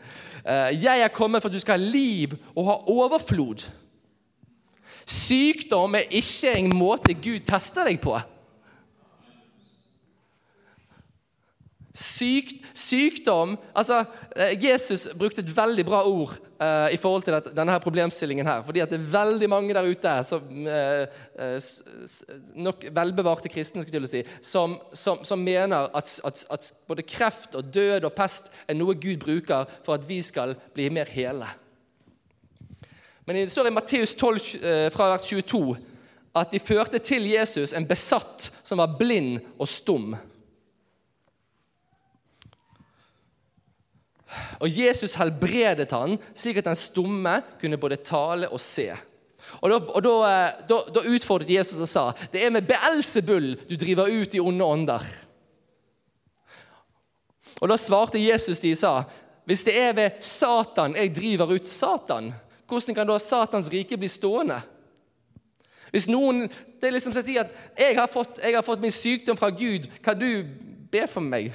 Eh, 0.45 0.83
Jeg 0.83 1.01
er 1.01 1.09
kommet 1.09 1.41
for 1.41 1.49
at 1.49 1.55
du 1.55 1.63
skal 1.63 1.79
ha 1.79 1.91
liv 1.91 2.35
og 2.53 2.67
ha 2.67 2.75
overflod. 2.93 3.63
Sykdom 5.09 5.97
er 5.97 6.11
ikke 6.13 6.51
en 6.53 6.69
måte 6.77 7.15
Gud 7.17 7.47
tester 7.47 7.89
deg 7.89 7.97
på. 8.03 8.13
Syk, 11.97 12.53
sykdom 12.77 13.57
altså, 13.73 14.03
eh, 14.37 14.53
Jesus 14.61 15.07
brukte 15.17 15.41
et 15.41 15.49
veldig 15.57 15.87
bra 15.89 16.03
ord 16.05 16.37
eh, 16.61 16.93
i 16.93 16.97
forhold 16.97 17.23
til 17.23 17.33
dette- 17.33 17.53
denne 17.55 17.71
her 17.71 17.79
problemstillingen. 17.79 18.45
her, 18.45 18.61
fordi 18.63 18.79
at 18.79 18.89
det 18.89 18.99
er 18.99 19.11
veldig 19.11 19.49
mange 19.49 19.73
der 19.73 19.83
ute, 19.89 20.23
som, 20.23 20.41
uh, 20.67 21.59
s- 21.59 22.23
nok 22.55 22.85
velbevarte 22.91 23.49
kristne, 23.49 23.85
si, 24.07 24.23
som, 24.41 24.77
som, 24.93 25.23
som 25.23 25.39
mener 25.39 25.89
at, 25.95 26.19
at, 26.25 26.45
at 26.51 26.73
både 26.87 27.03
kreft 27.03 27.55
og 27.55 27.73
død 27.73 28.03
og 28.03 28.13
pest 28.13 28.51
er 28.67 28.73
noe 28.75 28.93
Gud 28.95 29.17
bruker 29.19 29.65
for 29.85 29.93
at 29.93 30.07
vi 30.09 30.21
skal 30.21 30.55
bli 30.73 30.89
mer 30.89 31.05
hele. 31.05 31.47
Men 33.25 33.35
det 33.35 33.51
står 33.51 33.67
i 33.67 33.73
Matteus 33.75 34.15
12 34.15 34.39
eh, 34.63 34.89
fra 34.91 35.11
vers 35.11 35.27
22 35.27 35.77
at 36.35 36.51
de 36.51 36.59
førte 36.59 36.99
til 36.99 37.25
Jesus 37.29 37.73
en 37.73 37.85
besatt 37.89 38.51
som 38.63 38.77
var 38.81 38.95
blind 38.99 39.39
og 39.59 39.67
stum. 39.67 40.15
Og 44.59 44.69
Jesus 44.69 45.15
helbredet 45.17 45.91
han, 45.95 46.17
slik 46.37 46.59
at 46.61 46.69
den 46.69 46.79
stumme 46.79 47.39
kunne 47.61 47.79
både 47.81 47.99
tale 48.05 48.49
og 48.49 48.61
se. 48.61 48.91
Og 49.61 49.69
Da, 49.71 49.77
og 49.79 50.03
da, 50.03 50.15
eh, 50.29 50.59
da, 50.69 50.81
da 50.93 51.05
utfordret 51.09 51.49
Jesus 51.49 51.79
og 51.79 51.89
sa 51.89 52.03
det 52.31 52.43
er 52.43 52.51
med 52.53 52.67
Beelsebull 52.69 53.55
du 53.69 53.75
driver 53.79 54.11
ut 54.11 54.35
i 54.35 54.41
onde 54.43 54.65
ånder. 54.65 55.05
Og 57.59 57.69
Da 57.69 57.77
svarte 57.77 58.21
Jesus 58.21 58.61
de 58.61 58.75
sa 58.75 59.03
hvis 59.49 59.63
det 59.65 59.73
er 59.81 59.95
ved 59.97 60.21
Satan 60.21 60.93
jeg 60.93 61.15
driver 61.15 61.55
ut 61.55 61.67
Satan, 61.67 62.33
hvordan 62.67 62.95
kan 62.95 63.07
da 63.07 63.17
Satans 63.17 63.71
rike 63.73 63.97
bli 63.97 64.07
stående? 64.07 64.59
Hvis 65.89 66.05
noen 66.07 66.43
det 66.79 66.87
er 66.87 66.93
liksom 66.93 67.15
som 67.15 67.23
å 67.23 67.25
si 67.25 67.37
at 67.41 67.49
jeg 67.75 67.97
har, 67.97 68.07
fått, 68.07 68.37
jeg 68.43 68.53
har 68.55 68.63
fått 68.63 68.83
min 68.83 68.93
sykdom 68.93 69.37
fra 69.39 69.49
Gud, 69.49 69.89
kan 70.05 70.19
du 70.19 70.45
be 70.91 71.07
for 71.09 71.25
meg? 71.25 71.49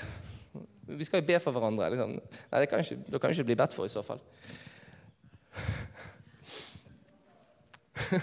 Vi 0.86 1.04
skal 1.04 1.20
jo 1.20 1.26
be 1.26 1.40
for 1.40 1.50
hverandre. 1.52 1.90
Liksom. 1.90 2.10
Nei, 2.52 2.60
det 2.60 2.68
kan 2.68 2.78
ikke, 2.80 2.98
det 3.12 3.20
kan 3.20 3.30
ikke 3.30 3.44
bli 3.44 3.54
bedt 3.54 3.72
for 3.72 3.84
i 3.84 3.88
så 3.92 4.02
fall. 4.02 4.20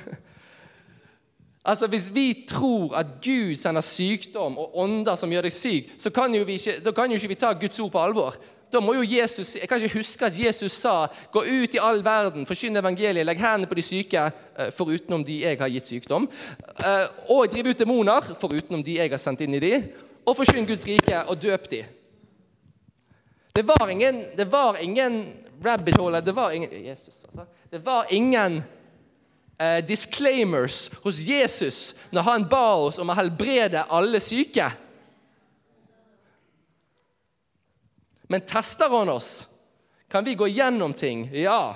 altså, 1.70 1.88
Hvis 1.88 2.16
vi 2.16 2.46
tror 2.48 2.96
at 2.96 3.06
Gud 3.24 3.56
sender 3.56 3.82
sykdom 3.82 4.58
og 4.58 4.78
ånder 4.78 5.16
som 5.16 5.32
gjør 5.32 5.42
deg 5.48 5.54
syk, 5.54 5.92
så 5.98 6.10
kan 6.10 6.36
jo 6.36 6.46
ikke, 6.46 6.80
da 6.86 6.92
kan 6.92 7.12
jo 7.12 7.16
ikke 7.20 7.28
vi 7.28 7.36
ta 7.36 7.54
Guds 7.54 7.80
ord 7.80 7.92
på 7.92 8.04
alvor. 8.04 8.36
Da 8.72 8.80
må 8.80 8.94
jo 8.94 9.02
Jesus, 9.04 9.56
Jeg 9.56 9.68
kan 9.70 9.82
ikke 9.82 9.98
huske 9.98 10.26
at 10.26 10.40
Jesus 10.40 10.72
sa 10.72 11.08
'Gå 11.32 11.40
ut 11.40 11.74
i 11.74 11.80
all 11.82 12.04
verden, 12.04 12.46
forkynn 12.46 12.78
evangeliet, 12.78 13.26
legg 13.26 13.38
hendene 13.38 13.68
på 13.68 13.76
de 13.76 13.82
syke', 13.82 14.32
eh, 14.58 14.72
forutenom 14.72 15.26
de 15.26 15.42
jeg 15.42 15.58
har 15.60 15.70
gitt 15.70 15.88
sykdom, 15.88 16.30
eh, 16.80 17.08
'og 17.30 17.52
driv 17.52 17.66
ut 17.68 17.80
demoner', 17.80 18.36
forutenom 18.40 18.84
de 18.84 18.98
jeg 18.98 19.10
har 19.10 19.18
sendt 19.18 19.42
inn 19.42 19.54
i 19.54 19.60
de, 19.60 19.84
og 20.26 20.36
forkynn 20.38 20.68
Guds 20.68 20.88
rike 20.88 21.24
og 21.28 21.42
døp 21.42 21.72
de. 21.72 21.86
Det 23.54 23.64
var 23.64 23.90
ingen, 23.90 24.26
det 24.36 24.46
var 24.46 24.78
ingen 24.78 25.38
rabbit 25.64 25.98
hole 25.98 26.22
det 26.22 26.32
var 26.32 26.52
ingen, 26.52 26.86
Jesus, 26.86 27.26
altså. 27.26 27.46
Det 27.70 27.80
var 27.80 28.06
ingen 28.10 28.64
eh, 29.60 29.86
disclaimers 29.86 30.92
hos 31.04 31.20
Jesus 31.20 31.96
når 32.10 32.22
han 32.22 32.48
ba 32.50 32.76
oss 32.76 33.00
om 33.00 33.12
å 33.12 33.16
helbrede 33.16 33.84
alle 33.84 34.20
syke. 34.20 34.72
Men 38.32 38.42
tester 38.48 38.90
han 38.90 39.10
oss? 39.10 39.48
Kan 40.08 40.24
vi 40.24 40.36
gå 40.36 40.48
gjennom 40.48 40.94
ting? 40.94 41.30
Ja. 41.36 41.76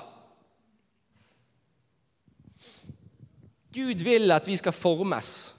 Gud 3.75 4.01
vil 4.01 4.31
at 4.31 4.47
vi 4.47 4.57
skal 4.57 4.75
formes. 4.75 5.55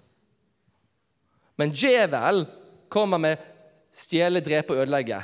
Men 1.57 1.72
djevel 1.72 2.46
kommer 2.88 3.20
med 3.20 3.40
stjele, 3.92 4.40
drepe 4.44 4.72
og 4.72 4.85
ødelegge. 4.85 5.22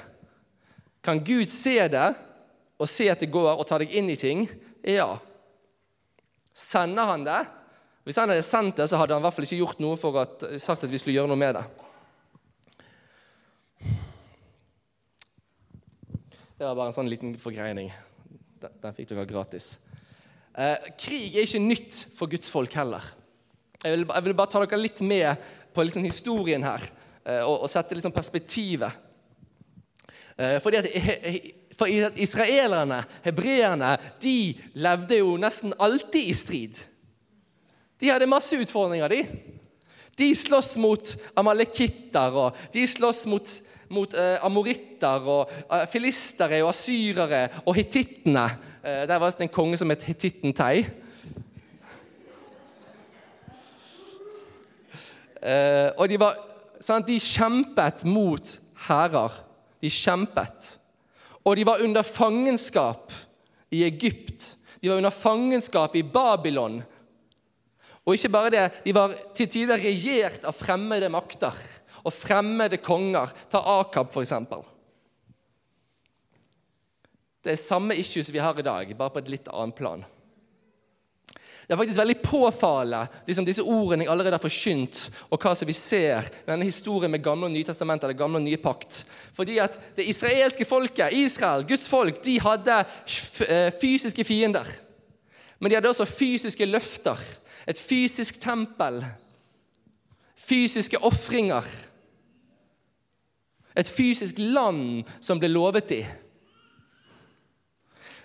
Kan 1.02 1.20
Gud 1.26 1.50
se 1.50 1.76
det 1.90 2.08
og 2.78 2.88
se 2.90 3.08
at 3.10 3.20
det 3.22 3.30
går, 3.30 3.56
og 3.56 3.66
ta 3.66 3.78
deg 3.82 3.94
inn 3.98 4.10
i 4.10 4.18
ting? 4.18 4.46
Ja. 4.86 5.16
Sender 6.54 7.10
han 7.10 7.26
det? 7.26 7.42
Hvis 8.06 8.18
han 8.18 8.30
hadde 8.30 8.42
sendt 8.46 8.80
det, 8.80 8.88
så 8.90 8.98
hadde 8.98 9.14
han 9.14 9.22
i 9.22 9.26
hvert 9.26 9.36
fall 9.36 9.46
ikke 9.46 9.60
gjort 9.60 9.82
noe 9.82 9.98
for 9.98 10.18
at, 10.22 10.42
sagt 10.62 10.86
at 10.86 10.90
vi 10.90 10.98
skulle 10.98 11.20
gjøre 11.20 11.30
noe 11.30 11.38
med 11.38 11.58
det. 11.58 11.64
Det 16.58 16.66
var 16.66 16.78
bare 16.78 16.90
en 16.90 16.94
sånn 16.94 17.10
liten 17.10 17.34
forgreining. 17.42 17.90
Den, 18.62 18.94
fikk 18.94 19.10
dere 19.10 19.26
gratis. 19.26 19.72
Eh, 20.54 20.90
krig 20.98 21.34
er 21.34 21.46
ikke 21.46 21.62
nytt 21.62 22.04
for 22.14 22.30
Guds 22.30 22.50
folk 22.54 22.74
heller. 22.78 23.06
Jeg 23.82 23.96
vil, 23.96 24.04
jeg 24.06 24.26
vil 24.28 24.36
bare 24.38 24.50
ta 24.52 24.62
dere 24.62 24.78
litt 24.78 25.00
med 25.02 25.46
på 25.74 25.82
liksom 25.82 26.04
historien 26.06 26.62
her 26.62 26.84
eh, 27.24 27.42
og, 27.42 27.64
og 27.64 27.70
sette 27.70 27.98
liksom 27.98 28.14
perspektivet. 28.14 29.10
Eh, 30.42 30.60
fordi 30.62 30.76
at 30.76 30.86
For 31.76 31.86
israelerne, 32.16 33.04
hebreerne, 33.24 33.96
de 34.22 34.54
levde 34.74 35.18
jo 35.18 35.36
nesten 35.40 35.72
alltid 35.80 36.28
i 36.28 36.32
strid. 36.36 36.80
De 38.00 38.10
hadde 38.10 38.28
masse 38.28 38.58
utfordringer, 38.60 39.08
de. 39.08 39.22
De 40.18 40.34
slåss 40.36 40.76
mot 40.76 41.14
amalekitter, 41.36 42.36
og 42.36 42.58
de 42.74 42.84
slåss 42.86 43.24
mot, 43.26 43.54
mot 43.88 44.14
uh, 44.14 44.44
amoritter, 44.44 45.24
og 45.24 45.50
uh, 45.72 45.86
filistere 45.88 46.60
og 46.62 46.74
asyrere 46.74 47.48
og 47.64 47.74
hitittene. 47.74 48.44
Uh, 48.84 49.06
der 49.08 49.16
var 49.16 49.30
det 49.30 49.46
en 49.46 49.54
konge 49.56 49.80
som 49.80 49.90
het 49.90 50.04
Hittitten 50.04 50.52
Tei. 50.52 50.84
Og 55.96 56.04
de, 56.08 56.20
var, 56.20 56.36
sant, 56.84 57.08
de 57.08 57.16
kjempet 57.18 58.04
mot 58.04 58.52
hærer. 58.86 59.40
De 59.82 59.90
kjempet. 59.90 60.76
Og 61.42 61.58
de 61.58 61.66
var 61.66 61.82
under 61.82 62.06
fangenskap 62.06 63.12
i 63.74 63.82
Egypt. 63.84 64.54
De 64.80 64.90
var 64.90 65.02
under 65.02 65.14
fangenskap 65.14 65.96
i 65.98 66.04
Babylon. 66.06 66.80
Og 68.02 68.16
ikke 68.16 68.32
bare 68.34 68.50
det, 68.50 68.64
de 68.84 68.94
var 68.94 69.14
til 69.34 69.50
tider 69.50 69.78
regjert 69.82 70.46
av 70.46 70.56
fremmede 70.58 71.10
makter 71.12 71.54
og 72.02 72.14
fremmede 72.14 72.80
konger. 72.82 73.30
Ta 73.50 73.62
Akab, 73.78 74.10
f.eks. 74.10 74.34
Det 77.42 77.54
er 77.54 77.58
samme 77.58 77.94
issues 77.98 78.30
vi 78.30 78.42
har 78.42 78.58
i 78.58 78.66
dag, 78.66 78.90
bare 78.98 79.14
på 79.14 79.22
et 79.22 79.30
litt 79.30 79.48
annet 79.50 79.78
plan. 79.78 80.02
Det 81.62 81.74
er 81.74 81.78
faktisk 81.78 82.00
veldig 82.00 82.16
påfallende 82.24 83.22
liksom 83.26 83.46
disse 83.46 83.62
ordene 83.62 84.02
jeg 84.02 84.10
allerede 84.10 84.34
har 84.34 84.42
forkynt, 84.42 85.02
og 85.30 85.38
hva 85.42 85.52
som 85.54 85.68
vi 85.68 85.76
ser 85.76 86.26
med 86.42 86.50
denne 86.50 86.66
historien 86.66 87.12
med 87.12 87.22
Gamle 87.22 87.46
og 87.46 87.54
Nye 87.54 87.66
testamentet, 87.68 88.08
eller 88.08 88.18
Gamle 88.18 88.40
og 88.40 88.46
Nye 88.46 88.58
pakt. 88.60 89.04
Fordi 89.36 89.60
at 89.62 89.78
det 89.96 90.08
israelske 90.10 90.66
folket, 90.66 91.14
Israel, 91.14 91.62
Guds 91.68 91.86
folk, 91.88 92.18
de 92.24 92.40
hadde 92.42 92.80
eh, 93.46 93.70
fysiske 93.80 94.26
fiender. 94.26 94.66
Men 95.60 95.70
de 95.70 95.78
hadde 95.78 95.92
også 95.92 96.08
fysiske 96.10 96.66
løfter. 96.66 97.20
Et 97.70 97.78
fysisk 97.78 98.40
tempel. 98.42 99.04
Fysiske 100.34 100.98
ofringer. 100.98 101.68
Et 103.78 103.88
fysisk 103.88 104.34
land 104.38 105.06
som 105.20 105.38
ble 105.38 105.48
lovet 105.48 105.88
dem. 105.88 106.10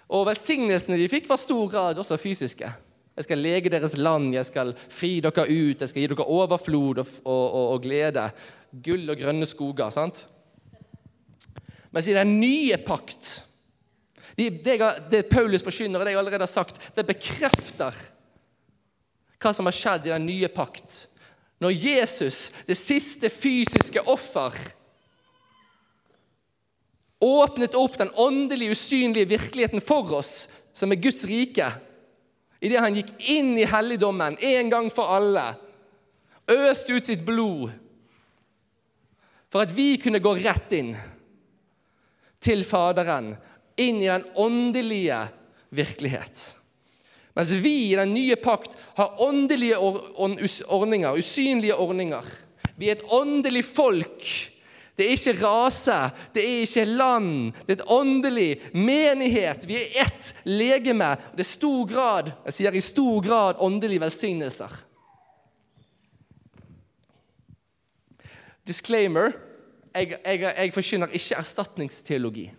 Og 0.10 0.26
velsignelsene 0.26 0.98
de 0.98 1.08
fikk, 1.12 1.30
var 1.30 1.40
stor 1.40 1.68
grad 1.70 2.00
også 2.00 2.18
fysiske. 2.18 2.72
Jeg 3.18 3.26
skal 3.26 3.42
lege 3.42 3.72
deres 3.74 3.96
land, 3.98 4.30
jeg 4.36 4.46
skal 4.46 4.76
fri 4.94 5.18
dere 5.26 5.48
ut, 5.50 5.82
jeg 5.82 5.90
skal 5.90 6.04
gi 6.04 6.10
dere 6.12 6.28
overflod 6.30 7.02
og, 7.02 7.14
og, 7.26 7.46
og, 7.48 7.66
og 7.74 7.82
glede. 7.82 8.28
Gull 8.86 9.10
og 9.10 9.18
grønne 9.18 9.48
skoger. 9.50 9.90
sant? 9.90 10.22
Mens 11.92 12.08
i 12.08 12.14
den 12.14 12.36
nye 12.38 12.78
pakt 12.86 13.40
det, 14.38 14.52
det, 14.62 14.78
det 15.10 15.24
Paulus 15.32 15.64
forkynner, 15.66 15.98
og 15.98 16.06
det 16.06 16.14
jeg 16.14 16.20
allerede 16.22 16.46
har 16.46 16.52
sagt, 16.52 16.78
det 16.94 17.08
bekrefter 17.10 17.96
hva 19.42 19.54
som 19.54 19.66
har 19.66 19.74
skjedd 19.74 20.06
i 20.06 20.14
den 20.14 20.28
nye 20.30 20.50
pakt. 20.54 21.08
Når 21.58 21.74
Jesus, 21.74 22.52
det 22.68 22.78
siste 22.78 23.32
fysiske 23.34 24.04
offer, 24.06 24.54
åpnet 27.18 27.74
opp 27.74 27.98
den 27.98 28.14
åndelige, 28.14 28.78
usynlige 28.78 29.32
virkeligheten 29.34 29.82
for 29.82 30.14
oss, 30.20 30.46
som 30.70 30.94
er 30.94 31.02
Guds 31.02 31.24
rike, 31.26 31.72
idet 32.60 32.82
han 32.82 32.96
gikk 32.98 33.14
inn 33.30 33.54
i 33.60 33.68
helligdommen 33.70 34.38
en 34.42 34.72
gang 34.72 34.90
for 34.94 35.18
alle, 35.18 35.52
øste 36.48 36.96
ut 36.96 37.06
sitt 37.06 37.26
blod, 37.28 37.70
for 39.52 39.64
at 39.64 39.74
vi 39.76 39.96
kunne 40.02 40.24
gå 40.24 40.34
rett 40.40 40.74
inn 40.76 40.94
til 42.44 42.64
Faderen, 42.68 43.36
inn 43.78 44.02
i 44.02 44.10
den 44.10 44.26
åndelige 44.36 45.22
virkelighet. 45.76 46.54
Mens 47.38 47.52
vi 47.62 47.92
i 47.92 47.98
den 47.98 48.16
nye 48.16 48.36
pakt 48.42 48.74
har 48.98 49.22
åndelige 49.22 49.78
ordninger, 49.78 51.18
usynlige 51.20 51.76
ordninger. 51.78 52.26
Vi 52.78 52.90
er 52.90 52.98
et 52.98 53.12
åndelig 53.14 53.62
folk. 53.66 54.26
Det 54.98 55.06
er 55.06 55.14
ikke 55.14 55.46
rase, 55.46 55.98
det 56.34 56.42
er 56.42 56.64
ikke 56.66 56.86
land. 56.86 57.54
Det 57.68 57.76
er 57.76 57.82
et 57.82 57.90
åndelig 57.94 58.50
menighet. 58.74 59.68
Vi 59.70 59.78
er 59.78 60.06
ett 60.08 60.32
legeme. 60.44 61.12
Det 61.38 61.46
er 61.46 61.52
stor 61.52 61.86
grad, 61.90 62.32
jeg 62.48 62.58
sier 62.58 62.78
i 62.78 62.82
stor 62.82 63.22
grad 63.22 63.62
åndelige 63.62 64.02
velsignelser. 64.02 64.74
Disclaimer 68.68 69.38
jeg, 69.96 70.18
jeg, 70.26 70.42
jeg 70.42 70.74
forkynner 70.74 71.14
ikke 71.16 71.38
erstatningsteologi 71.40 72.50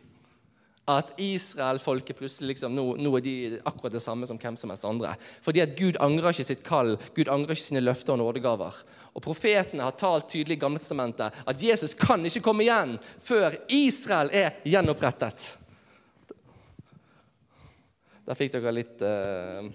at 0.88 1.12
Israel-folket 1.20 2.16
plutselig 2.16 2.54
liksom, 2.54 2.72
nå, 2.76 2.84
nå, 2.96 3.10
er 3.18 3.24
de 3.24 3.34
akkurat 3.68 3.92
det 3.92 4.02
samme 4.02 4.26
som 4.28 4.38
hvem 4.40 4.56
som 4.56 4.70
helst 4.72 4.86
andre. 4.88 5.14
Fordi 5.44 5.60
at 5.64 5.74
Gud 5.76 5.98
angrer 6.04 6.32
ikke 6.32 6.48
sitt 6.48 6.64
kall, 6.66 6.96
Gud 7.16 7.28
angrer 7.32 7.56
ikke 7.56 7.66
sine 7.66 7.84
løfter 7.84 8.12
og 8.14 8.20
nådegaver. 8.22 8.74
Og 9.12 9.24
Profetene 9.24 9.84
har 9.84 9.98
talt 10.00 10.30
tydelig 10.32 10.56
i 10.56 10.62
Gamletestamentet 10.62 11.42
at 11.44 11.62
Jesus 11.62 11.94
kan 11.98 12.24
ikke 12.24 12.44
komme 12.46 12.64
igjen 12.64 12.96
før 13.24 13.56
Israel 13.74 14.30
er 14.32 14.50
gjenopprettet. 14.64 15.38
Der 18.28 18.36
fikk 18.36 18.52
dere 18.56 18.72
litt 18.76 19.04
uh... 19.04 19.68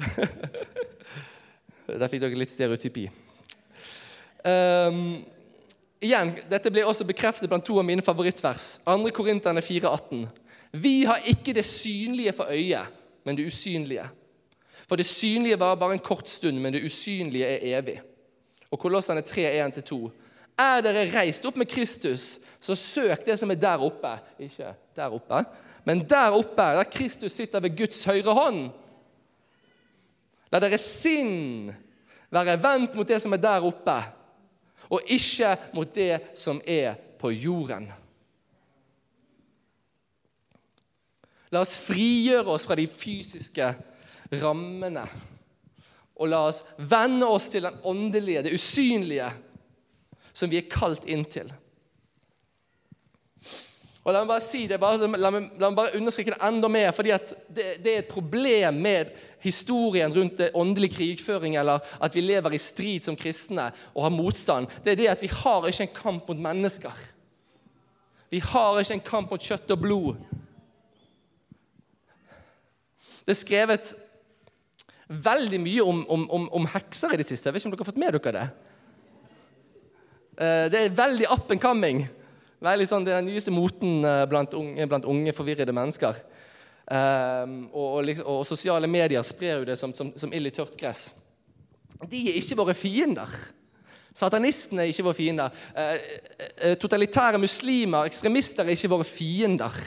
Der 1.90 2.06
fikk 2.06 2.22
dere 2.22 2.38
litt 2.38 2.54
stereotypi. 2.54 3.10
Um, 4.46 5.26
Igjen, 6.00 6.32
Dette 6.48 6.70
blir 6.72 6.88
også 6.88 7.04
bekreftet 7.04 7.50
blant 7.50 7.64
to 7.66 7.76
av 7.76 7.84
mine 7.84 8.02
favorittvers. 8.04 8.78
2. 8.88 9.10
Korinterne 9.12 9.60
4,18. 9.60 10.22
Vi 10.80 11.02
har 11.04 11.26
ikke 11.28 11.52
det 11.52 11.64
synlige 11.66 12.32
for 12.32 12.48
øyet, 12.48 12.88
men 13.24 13.36
det 13.36 13.44
usynlige. 13.50 14.06
For 14.88 14.96
det 14.96 15.06
synlige 15.06 15.58
var 15.60 15.76
bare 15.76 15.98
en 15.98 16.02
kort 16.02 16.28
stund, 16.28 16.56
men 16.58 16.72
det 16.72 16.84
usynlige 16.84 17.46
er 17.46 17.78
evig. 17.78 17.98
Og 18.70 18.78
Kolossene 18.80 19.20
3, 19.20 19.44
1-2. 19.66 19.98
Er 20.60 20.80
dere 20.84 21.04
reist 21.12 21.44
opp 21.46 21.58
med 21.60 21.68
Kristus, 21.68 22.38
så 22.60 22.74
søk 22.74 23.26
det 23.26 23.36
som 23.38 23.50
er 23.52 23.60
der 23.60 23.84
oppe. 23.84 24.14
Ikke 24.40 24.72
der 24.96 25.12
oppe, 25.12 25.42
men 25.84 26.00
der 26.08 26.36
oppe, 26.36 26.62
der 26.78 26.88
Kristus 26.88 27.32
sitter 27.32 27.60
ved 27.60 27.76
Guds 27.76 28.04
høyre 28.04 28.34
hånd. 28.36 28.70
La 30.52 30.60
deres 30.60 30.84
sinn 30.84 31.70
være 32.30 32.56
vendt 32.62 32.96
mot 32.96 33.08
det 33.08 33.20
som 33.22 33.36
er 33.36 33.42
der 33.42 33.68
oppe 33.68 33.98
og 34.90 35.06
ikke 35.06 35.54
mot 35.76 35.90
det 35.94 36.36
som 36.38 36.60
er 36.66 36.96
på 37.20 37.30
jorden. 37.30 37.88
La 41.50 41.62
oss 41.64 41.76
frigjøre 41.82 42.50
oss 42.54 42.66
fra 42.66 42.76
de 42.78 42.86
fysiske 42.86 43.72
rammene. 44.42 45.04
Og 46.20 46.30
la 46.30 46.44
oss 46.50 46.62
vende 46.76 47.26
oss 47.26 47.48
til 47.50 47.64
den 47.66 47.78
åndelige, 47.86 48.44
det 48.46 48.54
usynlige, 48.54 49.30
som 50.32 50.50
vi 50.50 50.60
er 50.60 50.70
kalt 50.70 51.06
inn 51.10 51.24
til. 51.26 51.50
Og 54.00 54.14
La 54.14 54.22
meg 54.22 54.30
bare 54.30 54.40
si 54.40 54.62
det, 54.64 54.78
bare, 54.80 54.96
la, 55.12 55.30
meg, 55.32 55.50
la 55.60 55.68
meg 55.68 55.76
bare 55.76 55.98
understreke 55.98 56.32
det 56.32 56.40
enda 56.46 56.70
mer, 56.72 56.88
fordi 56.96 57.12
det, 57.52 57.66
det, 57.84 57.92
er 57.92 57.98
et 58.00 58.08
problem 58.08 58.78
med 58.80 59.10
historien 59.44 60.12
rundt 60.14 60.38
det 60.40 60.54
åndelig 60.56 60.94
krigføring, 60.94 61.58
eller 61.60 61.84
at 62.00 62.16
vi 62.16 62.24
lever 62.24 62.56
i 62.56 62.60
strid 62.60 63.04
som 63.04 63.18
kristne 63.18 63.68
og 63.92 64.06
har 64.06 64.14
motstand. 64.14 64.72
Det 64.84 64.94
er 64.94 65.00
det 65.02 65.08
at 65.12 65.24
vi 65.24 65.28
har 65.32 65.68
ikke 65.68 65.84
en 65.84 65.98
kamp 65.98 66.30
mot 66.32 66.40
mennesker. 66.48 67.02
Vi 68.32 68.40
har 68.40 68.80
ikke 68.80 68.96
en 68.96 69.08
kamp 69.10 69.34
mot 69.34 69.44
kjøtt 69.44 69.74
og 69.74 69.82
blod. 69.82 70.22
Det 73.26 73.34
er 73.34 73.40
skrevet 73.42 73.92
veldig 75.10 75.60
mye 75.60 75.84
om, 75.84 76.00
om, 76.08 76.24
om, 76.30 76.46
om 76.56 76.70
hekser 76.72 77.12
i 77.12 77.20
det 77.20 77.28
siste. 77.28 77.48
Jeg 77.48 77.52
vet 77.52 77.60
ikke 77.60 77.68
om 77.68 77.76
dere 77.76 77.84
har 77.84 77.90
fått 77.90 78.00
med 78.00 78.16
dere 78.16 78.32
det? 78.38 78.46
Eh, 80.40 80.64
det 80.72 80.80
er 80.80 80.96
veldig 81.02 81.28
up 81.34 81.52
and 81.52 81.60
coming. 81.60 82.00
Sånn, 82.60 83.06
Det 83.06 83.14
er 83.14 83.22
den 83.22 83.30
nyeste 83.30 83.52
moten 83.54 84.04
eh, 84.04 84.26
blant 84.28 84.52
unge, 84.52 84.84
blant 84.86 85.06
unge 85.08 85.32
forvirrede 85.32 85.72
mennesker. 85.72 86.18
Um, 86.90 87.70
og, 87.72 87.86
og, 87.86 88.00
liksom, 88.04 88.26
og, 88.26 88.42
sosiale 88.44 88.88
medier 88.90 89.22
sprer 89.22 89.60
jo 89.60 89.66
det 89.68 89.78
som, 89.78 89.94
som, 89.94 90.10
som 90.18 90.32
ild 90.34 90.50
i 90.50 90.52
tørt 90.52 90.74
gress. 90.76 91.14
De 92.10 92.20
er 92.26 92.36
ikke 92.36 92.58
våre 92.58 92.74
fiender. 92.74 93.30
Satanistene 94.12 94.82
er 94.82 94.90
ikke 94.90 95.06
våre 95.06 95.16
fiender. 95.16 95.54
Uh, 95.72 96.74
totalitære 96.82 97.40
muslimer, 97.40 98.10
ekstremister, 98.10 98.66
er 98.66 98.76
ikke 98.76 98.90
våre 98.92 99.06
fiender. 99.08 99.78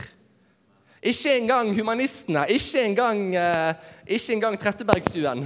Ikke 1.03 1.35
engang 1.35 1.73
humanistene, 1.75 2.47
ikke 2.49 2.85
engang, 2.87 3.21
uh, 3.35 3.99
ikke 4.07 4.37
engang 4.37 4.57
Trettebergstuen 4.57 5.45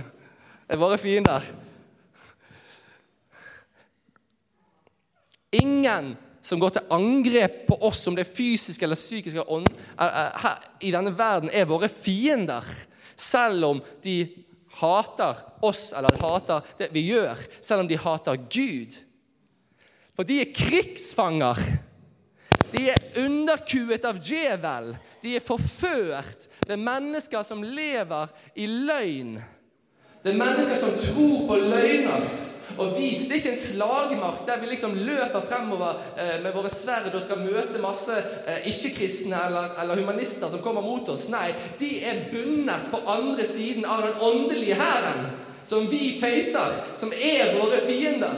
er 0.70 0.80
våre 0.80 1.02
fiender. 1.02 1.44
Ingen 5.52 6.14
som 6.48 6.62
går 6.62 6.78
til 6.78 6.92
angrep 6.96 7.66
på 7.68 7.76
oss, 7.90 8.06
om 8.08 8.16
det 8.16 8.24
er 8.24 8.36
fysisk 8.38 8.84
eller 8.86 9.00
psykisk 9.00 9.42
ånd, 9.52 9.68
her 10.00 10.62
i 10.80 10.94
denne 10.96 11.12
verden, 11.18 11.52
er 11.52 11.68
våre 11.68 11.90
fiender. 11.92 12.64
Selv 13.18 13.66
om 13.66 13.82
de 14.04 14.22
hater 14.78 15.42
oss 15.66 15.90
eller 15.98 16.16
hater 16.22 16.64
det 16.80 16.92
vi 16.94 17.08
gjør, 17.10 17.42
selv 17.60 17.84
om 17.84 17.90
de 17.90 18.00
hater 18.00 18.40
Gud. 18.48 18.96
For 20.16 20.28
de 20.28 20.40
er 20.42 20.54
krigsfanger. 20.56 21.60
De 22.72 22.88
er 22.92 23.22
underkuet 23.22 24.06
av 24.08 24.20
djevel. 24.22 24.94
De 25.24 25.36
er 25.38 25.44
forført. 25.44 26.48
Det 26.64 26.76
er 26.76 26.84
mennesker 26.88 27.44
som 27.46 27.64
lever 27.64 28.32
i 28.56 28.68
løgn. 28.70 29.38
Det 30.24 30.34
er 30.34 30.40
mennesker 30.40 30.80
som 30.80 30.96
tror 31.02 31.48
på 31.50 31.60
løgner. 31.68 32.26
Og 32.78 32.94
vi, 32.98 33.10
Det 33.24 33.32
er 33.32 33.40
ikke 33.42 33.54
en 33.54 33.62
slagmark 33.62 34.44
der 34.48 34.60
vi 34.62 34.70
liksom 34.72 34.96
løper 34.96 35.46
fremover 35.50 36.02
eh, 36.18 36.38
med 36.44 36.54
våre 36.54 36.70
sverd 36.70 37.10
og 37.14 37.22
skal 37.24 37.42
møte 37.42 37.82
masse 37.82 38.14
eh, 38.18 38.68
ikke-kristne 38.70 39.40
eller, 39.48 39.74
eller, 39.82 40.02
humanister 40.02 40.52
som 40.52 40.62
kommer 40.64 40.86
mot 40.86 41.10
oss. 41.10 41.28
Nei, 41.34 41.50
de 41.80 41.92
er 42.06 42.28
bundet 42.32 42.92
på 42.92 43.02
andre 43.08 43.46
siden 43.48 43.86
av 43.86 44.06
den 44.06 44.22
åndelige 44.22 44.78
hæren, 44.78 45.32
som 45.68 45.90
vi 45.92 46.20
facer, 46.22 46.78
som 46.96 47.12
er 47.12 47.58
våre 47.58 47.82
fiender. 47.88 48.38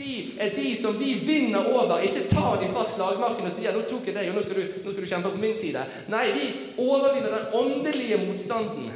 De 0.00 0.32
er 0.40 0.54
de 0.56 0.70
som 0.78 0.96
vi 0.96 1.12
vinner 1.26 1.66
over. 1.74 1.98
Ikke 2.00 2.30
ta 2.30 2.54
de 2.60 2.70
fra 2.72 2.86
slagmarken 2.88 3.44
og 3.44 3.52
sier 3.52 3.74
'nå 3.74 3.82
tok 3.90 4.06
jeg 4.06 4.14
deg, 4.16 4.30
og 4.30 4.38
nå 4.38 4.42
skal, 4.42 4.56
du, 4.56 4.80
nå 4.84 4.92
skal 4.92 5.04
du 5.04 5.10
kjempe 5.10 5.32
på 5.34 5.42
min 5.42 5.56
side'. 5.56 5.84
Nei, 6.08 6.26
vi 6.32 6.44
overvinner 6.78 7.36
den 7.36 7.54
åndelige 7.60 8.22
motstanden 8.24 8.90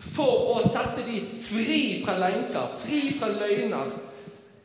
for 0.00 0.54
å 0.56 0.60
sette 0.64 1.04
de 1.04 1.20
fri 1.44 2.00
fra 2.04 2.16
lenker, 2.20 2.72
fri 2.80 3.10
fra 3.12 3.28
løgner, 3.34 3.92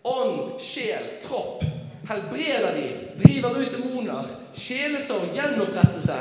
ånd, 0.05 0.61
sjel, 0.61 1.03
kropp. 1.23 1.63
Helbreder 2.07 2.75
de, 2.75 3.23
driver 3.23 3.59
ut 3.61 3.71
demoner, 3.71 4.25
sjelesorg, 4.53 5.29
gjenopprettelse. 5.33 6.17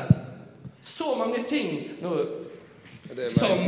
Så 0.81 1.14
mange 1.18 1.42
ting 1.49 1.90
nå, 2.01 2.27
som 3.29 3.59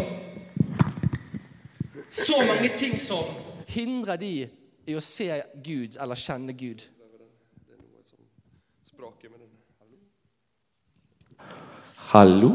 Så 2.10 2.44
mange 2.46 2.68
ting 2.68 2.98
som 3.00 3.24
hindrer 3.66 4.16
de 4.16 4.48
i 4.86 4.94
å 4.96 5.00
se 5.04 5.42
Gud 5.64 5.98
eller 6.00 6.16
kjenne 6.16 6.52
Gud. 6.56 6.86
Hallo? 12.08 12.52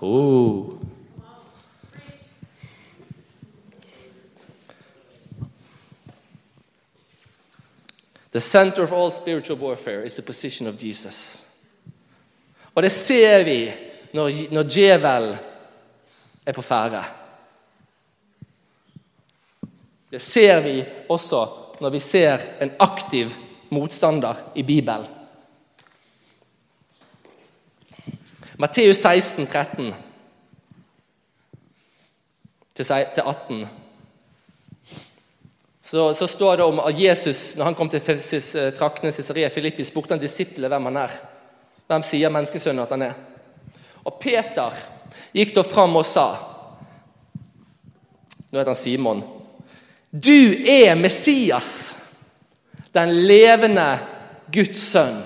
Oh. 0.00 0.89
The 8.32 8.40
center 8.40 8.82
of 8.82 8.92
all 8.92 9.10
spiritual 9.10 9.58
warfare 9.58 10.04
is 10.04 10.14
the 10.14 10.22
position 10.22 10.68
of 10.68 10.84
Jesus. 10.84 11.46
Og 12.74 12.82
det 12.82 12.92
ser 12.92 13.44
vi 13.44 13.72
når, 14.12 14.52
når 14.54 14.62
djevel 14.62 15.38
er 16.46 16.52
på 16.52 16.62
ferde. 16.62 17.04
Det 20.10 20.20
ser 20.20 20.60
vi 20.60 20.84
også 21.08 21.46
når 21.80 21.90
vi 21.90 21.98
ser 21.98 22.38
en 22.62 22.72
aktiv 22.78 23.30
motstander 23.70 24.34
i 24.54 24.62
Bibelen. 24.62 25.06
Matteus 28.58 28.96
16, 28.96 29.46
13 29.46 29.94
til 32.74 32.92
18 32.92 33.68
så, 35.90 36.14
så, 36.14 36.26
står 36.26 36.56
det 36.56 36.62
om 36.62 36.78
at 36.80 36.98
Jesus, 36.98 37.56
når 37.56 37.64
han 37.64 37.74
kom 37.74 37.88
til 37.90 37.98
eh, 37.98 38.68
traktene 38.78 39.10
Cesarea 39.10 39.48
Filippi, 39.50 39.82
spurte 39.82 40.14
han 40.14 40.20
disiplene 40.22 40.68
hvem 40.70 40.84
han 40.86 40.98
er. 41.00 41.16
Hvem 41.90 42.04
sier 42.06 42.30
menneskesønnen 42.30 42.84
at 42.84 42.92
han 42.94 43.02
er? 43.08 43.16
Og 44.06 44.14
Peter 44.22 44.76
gikk 45.34 45.50
da 45.56 45.64
fram 45.66 45.98
og 45.98 46.06
sa 46.06 46.28
Nå 48.52 48.60
heter 48.60 48.70
han 48.70 48.78
Simon. 48.78 49.24
Du 50.10 50.62
er 50.70 50.94
Messias, 50.94 51.72
den 52.94 53.16
levende 53.26 53.88
Guds 54.54 54.86
sønn. 54.92 55.18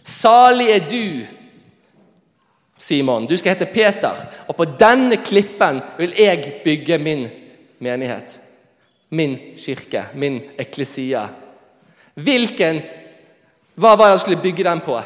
Salig 0.00 0.70
er 0.78 0.88
du 0.88 1.04
Simon. 2.80 3.28
Du 3.28 3.36
skal 3.36 3.52
hete 3.52 3.68
Peter, 3.68 4.24
og 4.48 4.56
på 4.56 4.70
denne 4.80 5.20
klippen 5.20 5.84
vil 6.00 6.16
jeg 6.16 6.58
bygge 6.64 7.00
min 7.04 7.28
menighet. 7.82 8.38
Min 9.12 9.36
kirke, 9.58 10.06
min 10.14 10.40
eklesia. 10.58 11.28
Hvilken 12.14 12.82
Hva 13.74 13.94
var 13.96 14.10
det 14.10 14.12
han 14.12 14.20
skulle 14.20 14.42
bygge 14.42 14.64
den 14.64 14.80
på? 14.84 14.98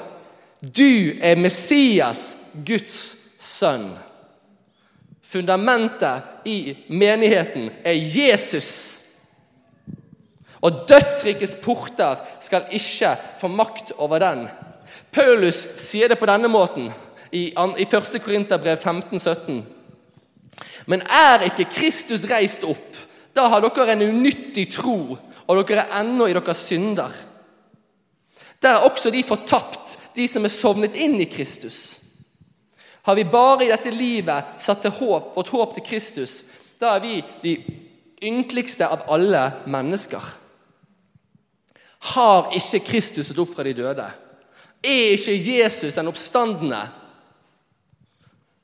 Du 0.60 1.14
er 1.22 1.38
Messias, 1.38 2.34
Guds 2.66 3.16
sønn. 3.38 3.92
Fundamentet 5.22 6.46
i 6.46 6.74
menigheten 6.88 7.70
er 7.84 7.94
Jesus. 7.94 9.02
Og 10.60 10.86
dødsrikets 10.88 11.54
porter 11.62 12.18
skal 12.42 12.66
ikke 12.74 13.14
få 13.40 13.48
makt 13.48 13.92
over 13.98 14.18
den. 14.22 14.46
Paulus 15.14 15.62
sier 15.78 16.10
det 16.10 16.18
på 16.18 16.26
denne 16.26 16.50
måten 16.50 16.90
i 17.32 17.48
1. 17.54 17.96
Korinterbrev 18.24 18.76
15, 18.76 19.18
17. 19.18 19.62
Men 20.86 21.02
er 21.02 21.48
ikke 21.48 21.68
Kristus 21.70 22.26
reist 22.30 22.64
opp, 22.66 22.98
da 23.34 23.48
har 23.52 23.64
dere 23.64 23.92
en 23.92 24.06
unyttig 24.06 24.68
tro, 24.72 25.16
og 25.46 25.62
dere 25.68 25.84
er 25.86 26.00
ennå 26.00 26.28
i 26.30 26.34
deres 26.36 26.64
synder. 26.66 27.12
Der 28.62 28.78
er 28.78 28.86
også 28.86 29.10
de 29.10 29.22
fortapt, 29.26 29.98
de 30.16 30.28
som 30.28 30.46
er 30.46 30.54
sovnet 30.54 30.96
inn 30.96 31.18
i 31.20 31.28
Kristus. 31.28 31.98
Har 33.06 33.14
vi 33.14 33.26
bare 33.28 33.66
i 33.66 33.70
dette 33.70 33.92
livet 33.94 34.56
satt 34.62 34.86
håp, 34.98 35.34
vårt 35.36 35.52
håp 35.52 35.74
til 35.76 35.84
Kristus, 35.86 36.40
da 36.80 36.96
er 36.96 37.04
vi 37.04 37.20
de 37.42 37.54
ynkeligste 38.26 38.88
av 38.88 39.04
alle 39.12 39.42
mennesker. 39.70 40.22
Har 42.14 42.52
ikke 42.56 42.84
Kristus 42.88 43.28
stått 43.28 43.42
opp 43.44 43.54
fra 43.56 43.66
de 43.66 43.74
døde? 43.76 44.06
Er 44.82 45.14
ikke 45.16 45.36
Jesus 45.36 45.96
den 45.96 46.10
oppstandende? 46.10 46.82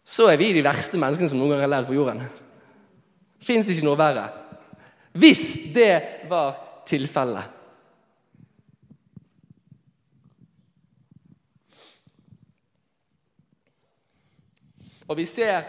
Så 0.05 0.27
er 0.31 0.38
vi 0.41 0.53
de 0.55 0.65
verste 0.65 0.99
menneskene 0.99 1.31
som 1.31 1.41
noen 1.41 1.55
gang 1.55 1.65
har 1.65 1.73
lært 1.73 1.88
på 1.88 1.97
jorden. 1.97 2.25
Fins 3.43 3.71
ikke 3.71 3.87
noe 3.87 3.99
verre. 3.99 4.29
Hvis 5.12 5.73
det 5.75 6.27
var 6.31 6.57
tilfellet. 6.88 7.59
Og 15.11 15.19
vi 15.19 15.27
ser 15.29 15.67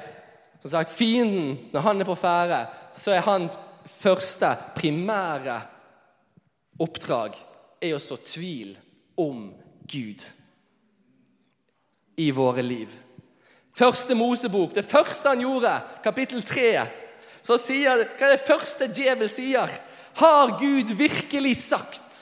som 0.64 0.72
sagt, 0.72 0.94
fienden 0.96 1.58
når 1.74 1.84
han 1.84 2.02
er 2.02 2.08
på 2.08 2.16
ferde, 2.16 2.62
så 2.96 3.12
er 3.12 3.26
hans 3.26 3.58
første 4.00 4.48
primære 4.78 5.58
oppdrag 6.80 7.36
er 7.84 7.98
å 7.98 8.00
så 8.00 8.16
tvil 8.24 8.78
om 9.20 9.50
Gud 9.92 10.24
i 12.24 12.30
våre 12.32 12.64
liv. 12.64 12.94
Første 13.74 14.14
Mosebok, 14.16 14.76
det 14.76 14.86
første 14.86 15.32
han 15.32 15.42
gjorde, 15.42 15.74
kapittel 16.06 16.44
3, 16.46 16.68
så 17.44 17.58
sier 17.58 18.06
Hva 18.06 18.28
er 18.28 18.36
det 18.36 18.46
første 18.46 18.88
djevel 18.94 19.30
sier? 19.32 19.72
Har 20.20 20.58
Gud 20.60 20.94
virkelig 20.94 21.56
sagt? 21.64 22.20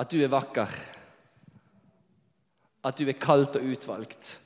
At 0.00 0.10
du 0.10 0.18
er 0.24 0.32
vakker. 0.32 0.70
At 2.88 2.96
du 2.98 3.04
er 3.06 3.18
kalt 3.20 3.58
og 3.60 3.66
utvalgt. 3.68 4.38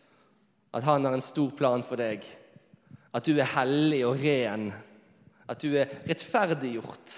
At 0.74 0.82
han 0.82 1.06
har 1.06 1.14
en 1.14 1.22
stor 1.22 1.52
plan 1.54 1.84
for 1.86 2.00
deg. 2.00 2.26
At 3.14 3.24
du 3.24 3.38
er 3.38 3.52
hellig 3.54 4.02
og 4.08 4.18
ren. 4.18 4.72
At 5.48 5.62
du 5.62 5.76
er 5.78 5.92
rettferdiggjort. 6.08 7.14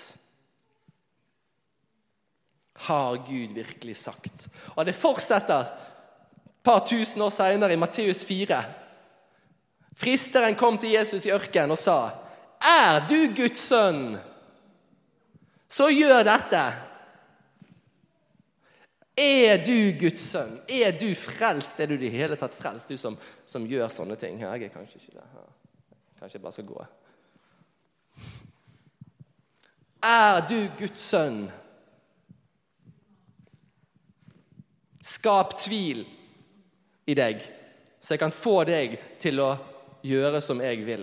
Har 2.78 3.16
Gud 3.26 3.54
virkelig 3.56 3.96
sagt? 3.96 4.48
Og 4.76 4.86
det 4.86 4.94
fortsetter 4.94 5.60
et 5.60 6.64
par 6.66 6.82
tusen 6.86 7.22
år 7.22 7.32
senere 7.32 7.72
i 7.72 7.80
Matteus 7.80 8.24
4. 8.26 8.62
Fristeren 9.96 10.58
kom 10.58 10.78
til 10.78 10.92
Jesus 10.92 11.26
i 11.26 11.32
ørkenen 11.32 11.70
og 11.72 11.78
sa, 11.78 12.10
'Er 12.60 13.06
du 13.08 13.34
Guds 13.36 13.58
sønn, 13.58 14.18
så 15.68 15.88
gjør 15.88 16.22
dette.' 16.22 16.86
Er 19.16 19.64
du 19.64 19.98
Guds 19.98 20.20
sønn? 20.20 20.60
Er 20.68 20.92
du 20.92 21.14
frelst? 21.14 21.80
Er 21.80 21.86
du 21.86 21.94
i 21.94 22.02
det 22.02 22.10
hele 22.12 22.36
tatt 22.36 22.54
frelst, 22.54 22.90
du 22.92 22.98
som, 23.00 23.16
som 23.48 23.64
gjør 23.64 23.88
sånne 23.88 24.16
ting? 24.20 24.40
Jeg 24.40 24.66
er 24.66 24.68
kanskje 24.68 25.00
ikke 25.00 25.16
det. 25.16 25.44
Kanskje 26.20 26.36
jeg 26.36 26.42
bare 26.42 26.52
skal 26.52 26.66
gå. 26.68 26.84
Er 30.04 30.42
du 30.50 30.58
Guds 30.78 31.00
sønn? 31.00 31.46
Skap 35.26 35.56
tvil 35.58 36.04
i 37.10 37.14
deg, 37.18 37.40
så 37.98 38.14
jeg 38.14 38.20
kan 38.20 38.30
få 38.30 38.60
deg 38.62 38.92
til 39.18 39.40
å 39.42 39.48
gjøre 40.06 40.38
som 40.38 40.60
jeg 40.62 40.84
vil. 40.86 41.02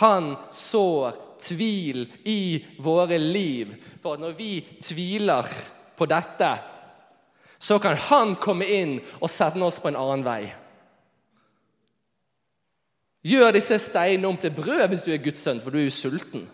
Han 0.00 0.32
sår 0.50 1.20
tvil 1.38 2.02
i 2.26 2.58
våre 2.82 3.20
liv 3.22 3.76
for 4.02 4.18
når 4.18 4.34
vi 4.40 4.48
tviler 4.82 5.52
på 5.94 6.10
dette, 6.10 6.50
så 7.62 7.78
kan 7.78 7.94
Han 8.10 8.34
komme 8.34 8.66
inn 8.66 8.98
og 9.20 9.30
sende 9.30 9.70
oss 9.70 9.78
på 9.78 9.92
en 9.92 10.00
annen 10.02 10.26
vei. 10.26 10.50
Gjør 13.22 13.54
disse 13.54 13.78
steinene 13.78 14.34
om 14.34 14.42
til 14.42 14.50
brød 14.50 14.88
hvis 14.90 15.06
du 15.06 15.14
er 15.14 15.22
Guds 15.22 15.46
sønn, 15.46 15.62
for 15.62 15.70
du 15.70 15.78
er 15.78 15.86
jo 15.86 15.94
sulten. 15.94 16.48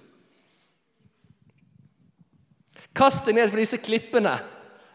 Kast 2.96 3.26
deg 3.26 3.36
ned 3.36 3.50
for 3.50 3.60
disse 3.60 3.78
klippene 3.82 4.34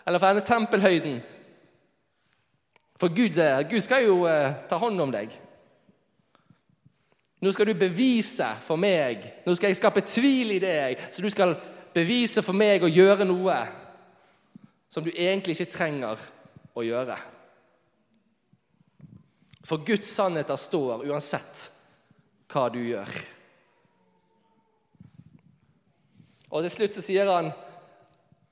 eller 0.06 0.22
for 0.22 0.28
denne 0.30 0.46
tempelhøyden. 0.46 1.22
For 3.00 3.12
Gud, 3.12 3.38
eh, 3.38 3.62
Gud 3.70 3.82
skal 3.82 4.06
jo 4.06 4.24
eh, 4.30 4.54
ta 4.70 4.78
hånd 4.80 5.02
om 5.02 5.12
deg. 5.12 5.34
Nå 7.42 7.52
skal 7.52 7.68
du 7.68 7.74
bevise 7.78 8.48
for 8.66 8.80
meg, 8.80 9.26
nå 9.46 9.54
skal 9.56 9.70
jeg 9.70 9.80
skape 9.82 10.06
tvil 10.08 10.56
i 10.56 10.62
deg, 10.64 11.02
så 11.12 11.22
du 11.22 11.28
skal 11.30 11.58
bevise 11.94 12.42
for 12.44 12.58
meg 12.58 12.84
å 12.84 12.92
gjøre 12.92 13.28
noe 13.28 13.58
som 14.90 15.04
du 15.04 15.12
egentlig 15.12 15.58
ikke 15.58 15.74
trenger 15.76 16.22
å 16.76 16.84
gjøre. 16.86 17.18
For 19.66 19.84
Guds 19.86 20.12
sannheter 20.14 20.58
står 20.60 21.06
uansett 21.10 21.68
hva 22.54 22.68
du 22.72 22.80
gjør. 22.86 23.12
Og 26.56 26.64
til 26.64 26.72
slutt 26.72 26.96
så 26.96 27.04
sier 27.04 27.28
han 27.28 27.50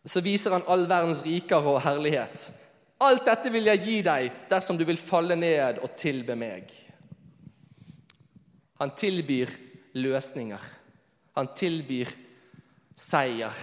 så 0.06 0.22
viser 0.24 0.52
han 0.52 0.66
all 0.68 0.86
verdens 0.90 1.24
riker 1.24 1.64
og 1.64 1.82
herlighet. 1.86 2.50
Alt 3.04 3.26
dette 3.28 3.52
vil 3.52 3.68
jeg 3.72 3.84
gi 3.84 4.00
deg 4.06 4.42
dersom 4.52 4.78
du 4.80 4.86
vil 4.88 5.00
falle 5.00 5.36
ned 5.40 5.80
og 5.84 5.96
tilbe 6.00 6.36
meg. 6.40 6.72
Han 8.80 8.92
tilbyr 9.00 9.52
løsninger. 9.96 10.66
Han 11.40 11.50
tilbyr 11.56 12.12
seier. 13.00 13.56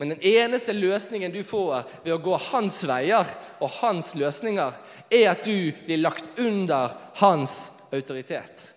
Men 0.00 0.14
den 0.14 0.22
eneste 0.24 0.72
løsningen 0.72 1.32
du 1.34 1.42
får 1.44 1.82
ved 2.06 2.14
å 2.14 2.22
gå 2.24 2.36
hans 2.46 2.78
veier 2.88 3.28
og 3.60 3.68
hans 3.82 4.14
løsninger, 4.16 4.78
er 5.12 5.26
at 5.34 5.44
du 5.44 5.74
blir 5.84 6.00
lagt 6.00 6.38
under 6.40 6.94
hans 7.20 7.66
autoritet. 7.92 8.70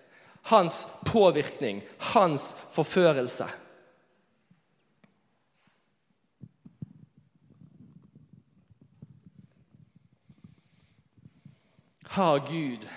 Hans 0.50 0.82
påvirkning, 1.08 1.80
hans 2.12 2.50
forførelse. 2.74 3.48
Har 12.14 12.38
Gud 12.46 12.88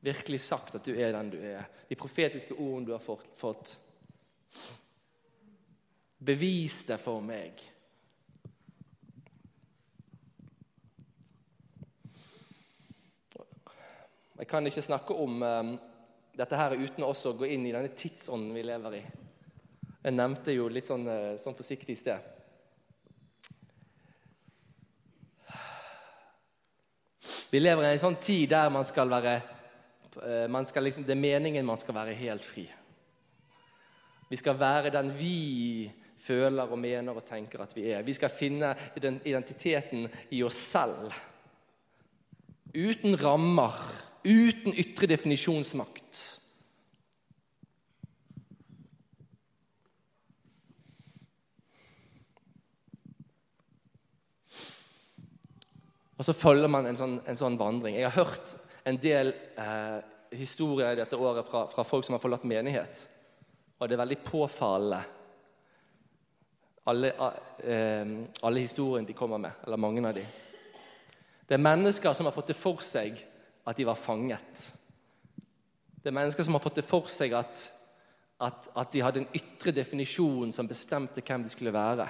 virkelig 0.00 0.40
sagt 0.40 0.74
at 0.74 0.84
du 0.86 0.94
er 0.96 1.10
den 1.12 1.30
du 1.30 1.36
er. 1.36 1.66
De 1.88 1.98
profetiske 2.00 2.54
ordene 2.54 2.86
du 2.88 2.92
har 2.94 3.02
fått. 3.36 3.74
Bevis 6.24 6.78
det 6.88 6.96
for 7.02 7.20
meg. 7.20 7.60
Jeg 14.38 14.48
kan 14.48 14.64
ikke 14.64 14.86
snakke 14.86 15.18
om 15.20 15.42
um, 15.42 15.74
dette 16.40 16.56
her 16.56 16.72
uten 16.72 17.04
også 17.04 17.34
å 17.34 17.38
gå 17.42 17.50
inn 17.52 17.68
i 17.68 17.74
denne 17.76 17.92
tidsånden 17.92 18.56
vi 18.56 18.64
lever 18.64 18.96
i. 18.96 19.02
Jeg 20.06 20.16
nevnte 20.16 20.56
jo 20.56 20.70
litt 20.72 20.88
sånn, 20.88 21.04
uh, 21.04 21.36
sånn 21.36 21.60
forsiktig 21.60 21.98
i 21.98 22.00
sted. 22.00 22.32
Vi 27.50 27.60
lever 27.60 27.86
i 27.86 27.92
en 27.94 28.02
sånn 28.02 28.18
tid 28.22 28.50
der 28.50 28.72
man 28.74 28.84
skal 28.86 29.10
være 29.12 29.36
man 30.48 30.64
skal 30.64 30.86
liksom, 30.86 31.04
det 31.04 31.12
er 31.12 31.20
meningen 31.20 31.66
man 31.68 31.76
skal 31.76 31.92
være 31.98 32.14
helt 32.16 32.40
fri. 32.40 32.62
Vi 34.30 34.36
skal 34.40 34.56
være 34.58 34.90
den 34.94 35.10
vi 35.18 35.90
føler 36.26 36.72
og 36.72 36.80
mener 36.80 37.14
og 37.14 37.26
tenker 37.26 37.62
at 37.62 37.74
vi 37.76 37.90
er. 37.92 38.04
Vi 38.06 38.14
skal 38.16 38.32
finne 38.32 38.72
identiteten 38.96 40.08
i 40.34 40.42
oss 40.46 40.58
selv. 40.72 41.12
Uten 42.74 43.16
rammer, 43.20 43.76
uten 44.24 44.74
ytre 44.74 45.10
definisjonsmakt. 45.12 46.22
Og 56.16 56.24
så 56.24 56.32
følger 56.32 56.70
man 56.72 56.88
en 56.88 56.96
sånn, 56.96 57.18
en 57.28 57.38
sånn 57.38 57.58
vandring. 57.60 57.98
Jeg 57.98 58.08
har 58.08 58.24
hørt 58.24 58.54
en 58.88 58.98
del 59.02 59.34
eh, 59.60 59.98
historier 60.38 60.96
dette 60.96 61.18
året 61.18 61.48
fra, 61.48 61.66
fra, 61.68 61.84
folk 61.84 62.06
som 62.06 62.16
har 62.16 62.22
forlatt 62.22 62.46
menighet. 62.48 63.02
Og 63.76 63.88
det 63.88 63.96
er 63.96 64.02
veldig 64.04 64.18
påfallende, 64.24 65.02
alle, 66.86 67.12
eh, 67.60 68.16
alle 68.48 68.64
historiene 68.64 69.08
de 69.08 69.16
kommer 69.18 69.42
med. 69.42 69.62
Eller 69.66 69.82
mange 69.82 70.04
av 70.08 70.16
de. 70.16 70.24
Det 71.46 71.54
er 71.54 71.62
mennesker 71.62 72.16
som 72.16 72.26
har 72.26 72.34
fått 72.34 72.54
det 72.54 72.58
for 72.58 72.80
seg 72.82 73.18
at 73.66 73.76
de 73.76 73.86
var 73.86 73.98
fanget. 74.00 74.68
Det 76.00 76.08
er 76.08 76.16
mennesker 76.16 76.46
som 76.46 76.56
har 76.56 76.62
fått 76.62 76.80
det 76.80 76.86
for 76.86 77.10
seg 77.10 77.34
at, 77.36 77.60
at, 78.40 78.68
at 78.72 78.92
de 78.94 79.02
hadde 79.02 79.24
en 79.24 79.34
ytre 79.36 79.74
definisjon 79.74 80.54
som 80.54 80.68
bestemte 80.70 81.20
hvem 81.20 81.44
de 81.44 81.52
skulle 81.52 81.74
være. 81.74 82.06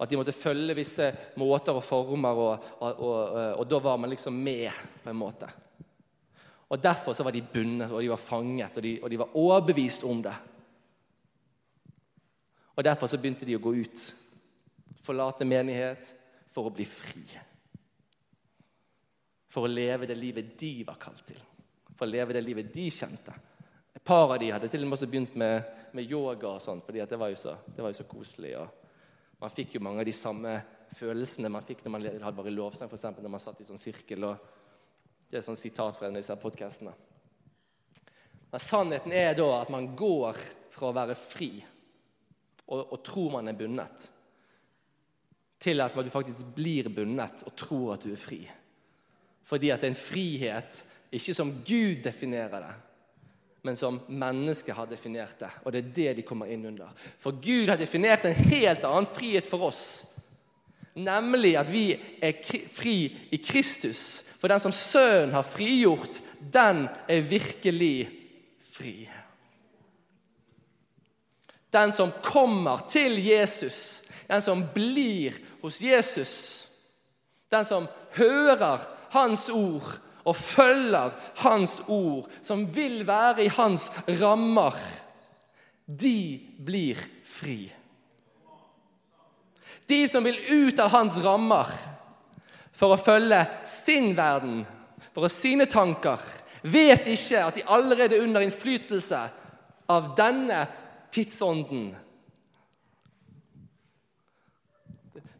At 0.00 0.08
de 0.08 0.16
måtte 0.16 0.32
følge 0.32 0.76
visse 0.78 1.10
måter 1.40 1.76
og 1.76 1.84
former, 1.84 2.38
og, 2.40 2.68
og, 2.80 3.02
og, 3.04 3.34
og, 3.58 3.66
da 3.68 3.80
var 3.84 3.98
man 4.00 4.10
liksom 4.10 4.32
med, 4.32 4.70
på 5.04 5.10
en 5.12 5.18
måte. 5.20 5.50
Og 6.70 6.80
Derfor 6.82 7.12
så 7.12 7.26
var 7.26 7.34
de 7.34 7.42
bundet, 7.42 7.90
og 7.90 8.00
de 8.00 8.08
var 8.08 8.22
fanget, 8.22 8.76
og 8.76 8.82
de, 8.82 8.94
de 9.10 9.18
var 9.20 9.36
overbevist 9.36 10.06
om 10.08 10.22
det. 10.22 10.34
Og 12.76 12.84
Derfor 12.84 13.10
så 13.10 13.18
begynte 13.20 13.44
de 13.44 13.58
å 13.58 13.62
gå 13.62 13.74
ut, 13.76 14.06
forlate 15.04 15.44
menighet, 15.44 16.14
for 16.50 16.70
å 16.70 16.74
bli 16.74 16.86
fri. 16.88 17.26
For 19.50 19.66
å 19.66 19.70
leve 19.70 20.08
det 20.08 20.16
livet 20.16 20.54
de 20.58 20.72
var 20.86 20.98
kalt 21.02 21.26
til. 21.28 21.40
For 21.92 22.06
å 22.06 22.10
leve 22.10 22.34
det 22.34 22.42
livet 22.46 22.72
de 22.72 22.86
kjente. 22.94 23.34
Et 23.92 24.02
par 24.02 24.30
av 24.30 24.38
de 24.40 24.48
hadde 24.54 24.70
til 24.70 24.86
og 24.86 24.88
med 24.88 24.96
også 24.96 25.10
begynt 25.10 25.36
med, 25.38 25.66
med 25.92 26.08
yoga, 26.08 26.54
og 26.54 26.62
sånt, 26.64 26.86
fordi 26.86 27.02
det 27.04 27.18
var, 27.20 27.34
så, 27.36 27.58
det, 27.66 27.82
var 27.82 27.92
jo 27.92 27.98
så, 28.00 28.06
koselig. 28.08 28.54
og 28.56 28.79
man 29.40 29.52
fikk 29.52 29.76
jo 29.76 29.82
mange 29.84 30.02
av 30.02 30.08
de 30.08 30.14
samme 30.16 30.54
følelsene 30.98 31.50
man 31.52 31.64
fikk 31.64 31.84
når 31.84 31.94
man 31.94 32.06
hadde 32.10 32.36
bare 32.36 32.52
lovsang, 32.52 32.90
f.eks. 32.90 33.06
når 33.16 33.32
man 33.32 33.42
satt 33.42 33.60
i 33.62 33.68
sånn 33.68 33.80
sirkel. 33.80 34.26
og 34.28 35.28
Det 35.30 35.40
er 35.40 35.46
sånn 35.46 35.58
sitat 35.58 35.96
fra 35.96 36.08
en 36.08 36.16
av 36.16 36.20
disse 36.20 36.36
podkastene. 36.40 36.92
Men 38.50 38.62
sannheten 38.62 39.14
er 39.14 39.36
da 39.38 39.50
at 39.60 39.70
man 39.72 39.92
går 39.96 40.38
fra 40.74 40.90
å 40.90 40.96
være 40.96 41.16
fri 41.18 41.52
og, 42.70 42.80
og 42.80 42.98
tror 43.06 43.36
man 43.36 43.50
er 43.50 43.58
bundet, 43.58 44.08
til 45.60 45.82
at 45.84 45.96
du 45.96 46.10
faktisk 46.12 46.54
blir 46.56 46.88
bundet 46.94 47.42
og 47.46 47.56
tror 47.58 47.94
at 47.94 48.04
du 48.06 48.12
er 48.14 48.20
fri. 48.20 48.40
Fordi 49.46 49.70
at 49.72 49.82
det 49.82 49.90
er 49.90 49.94
en 49.94 49.98
frihet 49.98 50.84
ikke 51.14 51.34
som 51.34 51.50
Gud 51.66 52.04
definerer 52.04 52.62
det, 52.62 52.74
men 53.62 53.76
som 53.76 54.00
mennesket 54.08 54.74
har 54.76 54.88
definert 54.88 55.38
det. 55.38 55.50
Og 55.64 55.72
det 55.72 55.82
er 55.82 55.92
det 55.96 56.14
de 56.20 56.26
kommer 56.26 56.48
inn 56.48 56.64
under. 56.70 56.92
For 57.20 57.36
Gud 57.42 57.68
har 57.68 57.80
definert 57.80 58.24
en 58.24 58.38
helt 58.48 58.84
annen 58.88 59.08
frihet 59.10 59.48
for 59.48 59.68
oss. 59.68 59.82
Nemlig 60.96 61.54
at 61.60 61.68
vi 61.70 61.84
er 62.24 62.40
fri 62.74 62.96
i 63.30 63.40
Kristus. 63.44 64.22
For 64.40 64.48
den 64.48 64.62
som 64.62 64.72
Sønnen 64.72 65.36
har 65.36 65.46
frigjort, 65.46 66.22
den 66.40 66.86
er 67.08 67.26
virkelig 67.28 68.08
fri. 68.72 68.94
Den 71.70 71.92
som 71.94 72.10
kommer 72.24 72.86
til 72.90 73.20
Jesus, 73.22 74.02
den 74.26 74.42
som 74.42 74.64
blir 74.74 75.36
hos 75.60 75.82
Jesus, 75.84 76.34
den 77.52 77.64
som 77.64 77.86
hører 78.16 78.88
Hans 79.10 79.48
ord 79.50 79.98
og 80.24 80.36
følger 80.36 81.14
Hans 81.42 81.80
ord, 81.88 82.28
som 82.42 82.66
vil 82.74 83.06
være 83.06 83.44
i 83.44 83.52
Hans 83.54 83.90
rammer, 84.20 84.76
de 85.86 86.40
blir 86.64 86.98
fri. 87.26 87.72
De 89.88 90.04
som 90.08 90.24
vil 90.24 90.38
ut 90.50 90.78
av 90.78 90.92
Hans 90.92 91.16
rammer 91.24 91.72
for 92.72 92.94
å 92.94 93.00
følge 93.00 93.40
sin 93.66 94.12
verden, 94.16 94.62
for 95.10 95.26
å 95.26 95.32
sine 95.32 95.66
tanker, 95.66 96.20
vet 96.62 97.08
ikke 97.10 97.42
at 97.42 97.56
de 97.56 97.66
allerede 97.66 98.18
er 98.18 98.22
under 98.22 98.44
innflytelse 98.44 99.20
av 99.90 100.12
denne 100.18 100.62
tidsånden. 101.10 101.90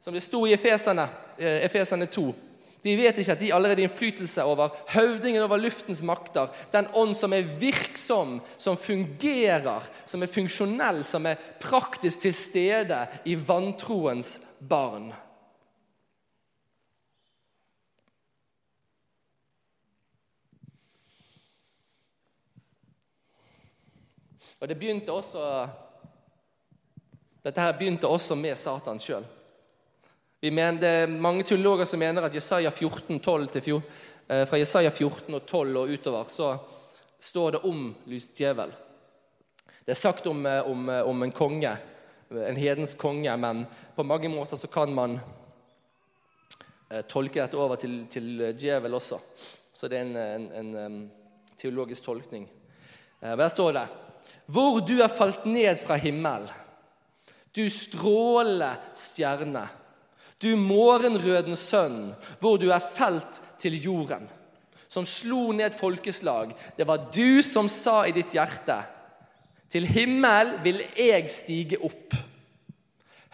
Som 0.01 0.16
det 0.16 0.25
sto 0.25 0.47
i 0.49 0.55
Efesene, 0.57 1.07
eh, 1.38 1.64
Efesene 1.64 2.07
2. 2.07 2.35
De 2.81 2.97
vet 2.97 3.19
ikke 3.21 3.35
at 3.35 3.40
de 3.43 3.51
allerede 3.53 3.83
har 3.83 3.90
innflytelse 3.90 4.45
over 4.49 4.73
høvdingen 4.95 5.43
over 5.45 5.61
luftens 5.61 6.01
makter. 6.03 6.49
Den 6.73 6.88
ånd 6.97 7.12
som 7.16 7.35
er 7.37 7.49
virksom, 7.61 8.38
som 8.57 8.79
fungerer, 8.81 9.85
som 10.09 10.23
er 10.25 10.33
funksjonell, 10.33 11.03
som 11.05 11.29
er 11.29 11.40
praktisk 11.61 12.25
til 12.25 12.37
stede 12.37 13.03
i 13.29 13.37
vantroens 13.37 14.38
barn. 14.61 15.11
Og 24.61 24.69
det 24.69 24.77
begynte 24.77 25.12
også 25.12 25.69
Dette 27.40 27.61
her 27.61 27.73
begynte 27.73 28.09
også 28.09 28.37
med 28.37 28.57
Satan 28.61 28.99
sjøl. 29.01 29.25
Vi 30.42 30.50
mener, 30.50 30.81
det 30.81 30.88
er 30.88 31.11
mange 31.20 31.44
teologer 31.44 31.85
som 31.85 32.00
mener 32.00 32.24
at 32.24 32.35
Jesaja 32.35 32.70
14, 32.72 33.18
12 33.20 33.48
til, 33.53 33.83
eh, 34.26 34.46
fra 34.48 34.57
Jesaja 34.57 34.88
14 34.88 35.35
og 35.37 35.42
12 35.46 35.76
og 35.76 35.90
utover 35.92 36.31
så 36.33 36.55
står 37.20 37.50
det 37.50 37.61
om 37.68 37.83
lysdjevel. 38.09 38.70
Det 39.85 39.92
er 39.92 40.00
sagt 40.00 40.26
om, 40.26 40.46
eh, 40.46 40.62
om, 40.64 40.88
eh, 40.88 41.03
om, 41.03 41.22
en 41.22 41.33
konge, 41.33 41.76
en 42.31 42.57
hedens 42.57 42.94
konge, 42.94 43.37
men 43.37 43.66
på 43.94 44.03
mange 44.03 44.29
måter 44.29 44.57
så 44.57 44.66
kan 44.66 44.94
man 44.94 45.20
tolke 47.09 47.40
dette 47.42 47.57
over 47.57 47.76
til, 47.76 48.07
til 48.07 48.55
djevel 48.59 48.94
også. 48.94 49.18
Så 49.74 49.88
det 49.88 49.98
er 49.98 50.03
en, 50.03 50.16
en, 50.16 50.53
en, 50.53 50.76
en 50.76 51.11
teologisk 51.57 52.03
tolkning. 52.03 52.48
Der 53.20 53.48
står 53.48 53.72
det 53.72 53.88
Hvor 54.46 54.81
du 54.81 55.00
er 55.03 55.09
falt 55.09 55.44
ned 55.44 55.76
fra 55.76 55.94
himmel, 55.94 56.50
du 57.55 57.68
strålende 57.70 58.76
stjerne 58.94 59.68
du 60.40 60.55
morgenrøden 60.57 61.57
sønn, 61.57 62.14
hvor 62.40 62.57
du 62.61 62.70
er 62.72 62.81
felt 62.94 63.40
til 63.61 63.76
jorden, 63.83 64.24
som 64.88 65.07
slo 65.07 65.50
ned 65.53 65.76
folkeslag. 65.76 66.55
Det 66.76 66.87
var 66.88 67.11
du 67.14 67.42
som 67.46 67.68
sa 67.68 68.03
i 68.09 68.16
ditt 68.16 68.33
hjerte, 68.35 68.81
til 69.70 69.87
himmel 69.87 70.57
vil 70.64 70.81
jeg 70.98 71.31
stige 71.31 71.79
opp. 71.87 72.16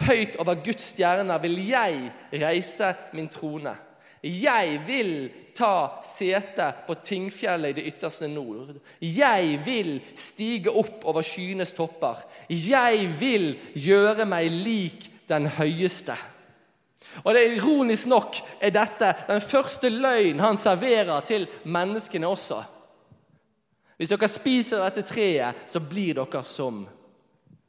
Høyt 0.05 0.37
over 0.43 0.59
Guds 0.61 0.91
stjerner 0.93 1.41
vil 1.41 1.57
jeg 1.71 2.11
reise 2.43 2.93
min 3.17 3.31
trone. 3.33 3.73
Jeg 4.27 4.81
vil 4.85 5.13
ta 5.57 6.03
sete 6.05 6.67
på 6.85 6.99
Tingfjellet 7.07 7.73
i 7.73 7.77
det 7.79 7.87
ytterste 7.95 8.29
nord. 8.29 8.75
Jeg 9.01 9.61
vil 9.65 9.95
stige 10.19 10.73
opp 10.73 11.07
over 11.09 11.25
skyenes 11.25 11.73
topper. 11.77 12.21
Jeg 12.51 13.07
vil 13.21 13.55
gjøre 13.73 14.27
meg 14.29 14.51
lik 14.53 15.09
den 15.31 15.49
høyeste. 15.57 16.17
Og 17.25 17.35
det 17.35 17.43
er 17.43 17.57
Ironisk 17.57 18.09
nok 18.11 18.39
er 18.61 18.75
dette 18.75 19.13
den 19.29 19.41
første 19.41 19.91
løgn 19.93 20.43
han 20.43 20.59
serverer 20.61 21.25
til 21.27 21.47
menneskene 21.65 22.29
også. 22.29 22.63
Hvis 23.97 24.13
dere 24.13 24.29
spiser 24.29 24.85
dette 24.85 25.07
treet, 25.09 25.65
så 25.71 25.81
blir 25.81 26.19
dere 26.19 26.43
som 26.45 26.85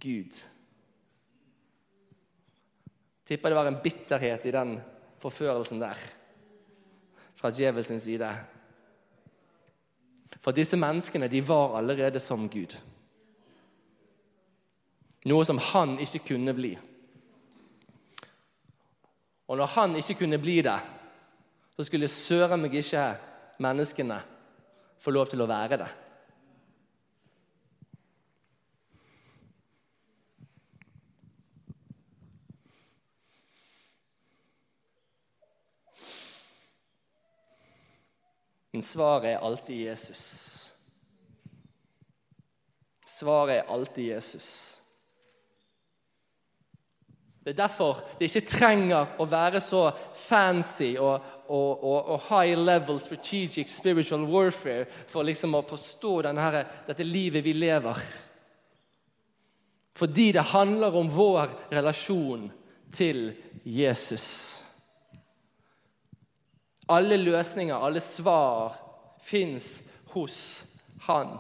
Gud. 0.04 0.44
Tipper 3.28 3.52
det 3.52 3.60
var 3.60 3.72
en 3.72 3.82
bitterhet 3.84 4.46
i 4.48 4.56
den 4.56 4.78
forførelsen 5.20 5.82
der 5.82 6.00
fra 7.38 7.52
djevelsens 7.52 8.04
side. 8.04 8.30
For 10.40 10.56
disse 10.56 10.78
menneskene 10.80 11.28
de 11.28 11.42
var 11.48 11.78
allerede 11.78 12.20
som 12.24 12.48
Gud. 12.50 12.76
Noe 15.28 15.46
som 15.46 15.60
han 15.74 15.98
ikke 16.00 16.24
kunne 16.30 16.54
bli. 16.56 16.72
Og 19.48 19.58
når 19.58 19.66
han 19.78 19.96
ikke 19.96 20.20
kunne 20.24 20.40
bli 20.40 20.60
det, 20.62 20.80
så 21.76 21.86
skulle 21.88 22.10
søren 22.12 22.62
meg 22.62 22.74
ikke 22.76 23.06
menneskene 23.64 24.20
få 25.00 25.14
lov 25.14 25.30
til 25.32 25.44
å 25.44 25.50
være 25.50 25.80
det. 25.80 25.90
Men 38.78 38.84
svaret 38.86 39.32
er 39.32 39.46
alltid 39.46 39.88
Jesus. 39.88 40.26
Svaret 43.10 43.56
er 43.56 43.72
alltid 43.74 44.12
Jesus. 44.12 44.50
Det 47.48 47.54
er 47.54 47.62
derfor 47.62 48.02
det 48.20 48.28
ikke 48.28 48.50
trenger 48.50 49.14
å 49.24 49.26
være 49.32 49.62
så 49.64 49.86
fancy 50.20 50.98
og, 51.00 51.22
og, 51.48 51.70
og, 51.80 52.10
og 52.12 52.26
high 52.28 52.60
level 52.60 53.00
strategic 53.00 53.72
spiritual 53.72 54.26
warfare 54.28 54.84
for 55.08 55.24
liksom 55.24 55.56
å 55.56 55.62
forstå 55.64 56.12
denne, 56.26 56.66
dette 56.90 57.08
livet 57.08 57.46
vi 57.46 57.54
lever. 57.56 58.02
Fordi 59.96 60.26
det 60.36 60.44
handler 60.52 61.00
om 61.00 61.08
vår 61.08 61.56
relasjon 61.72 62.50
til 62.92 63.30
Jesus. 63.64 64.28
Alle 66.92 67.16
løsninger, 67.24 67.80
alle 67.80 68.04
svar 68.04 68.76
fins 69.24 69.78
hos 70.12 70.66
Han. 71.08 71.38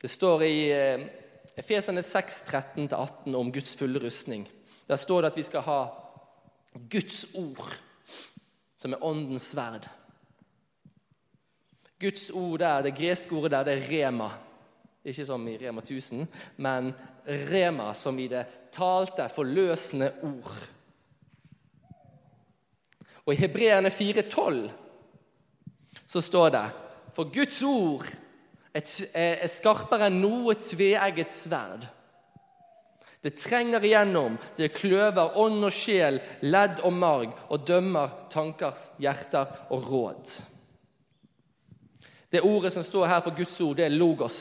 Det 0.00 0.08
står 0.08 0.42
i 0.42 0.58
Efesene 1.60 2.02
6, 2.02 2.44
13-18 2.48 3.34
om 3.36 3.52
Guds 3.52 3.76
fulle 3.76 4.00
rustning. 4.00 4.46
Der 4.88 4.96
står 4.96 5.22
det 5.22 5.32
at 5.32 5.36
vi 5.36 5.42
skal 5.42 5.60
ha 5.66 5.80
Guds 6.90 7.26
ord, 7.34 7.74
som 8.76 8.92
er 8.92 9.04
åndens 9.04 9.50
sverd. 9.52 9.88
Guds 12.00 12.30
ord 12.30 12.58
der, 12.58 12.82
det 12.82 12.96
greske 12.96 13.34
ordet 13.36 13.50
der, 13.50 13.64
det 13.64 13.74
er 13.74 13.90
rema. 13.90 14.30
Ikke 15.04 15.24
som 15.26 15.48
i 15.48 15.56
Rema 15.56 15.80
1000, 15.80 16.26
men 16.56 16.92
rema 17.26 17.92
som 17.94 18.18
i 18.18 18.28
det 18.28 18.44
talte, 18.72 19.28
forløsende 19.34 20.12
ord. 20.22 20.68
Og 23.26 23.34
i 23.34 23.36
Hebreerne 23.36 23.88
4,12 23.88 24.70
så 26.06 26.20
står 26.20 26.48
det 26.48 26.66
For 27.14 27.28
Guds 27.32 27.62
ord 27.62 28.06
er 28.74 29.48
skarpere 29.50 30.08
enn 30.10 30.20
noe 30.22 30.54
tveegget 30.58 31.32
sverd. 31.34 31.88
Det 33.20 33.34
trenger 33.36 33.84
igjennom, 33.84 34.38
det 34.56 34.72
kløver 34.72 35.36
ånd 35.36 35.66
og 35.66 35.74
sjel, 35.76 36.20
ledd 36.40 36.80
og 36.88 36.94
marg, 36.96 37.34
og 37.52 37.66
dømmer 37.68 38.14
tankers, 38.32 38.88
hjerter 39.02 39.68
og 39.74 39.90
råd. 39.90 40.32
Det 42.32 42.40
ordet 42.46 42.72
som 42.72 42.86
står 42.86 43.10
her 43.10 43.20
for 43.20 43.36
Guds 43.36 43.60
ord, 43.60 43.76
det 43.76 43.84
er 43.84 43.92
logos. 43.92 44.40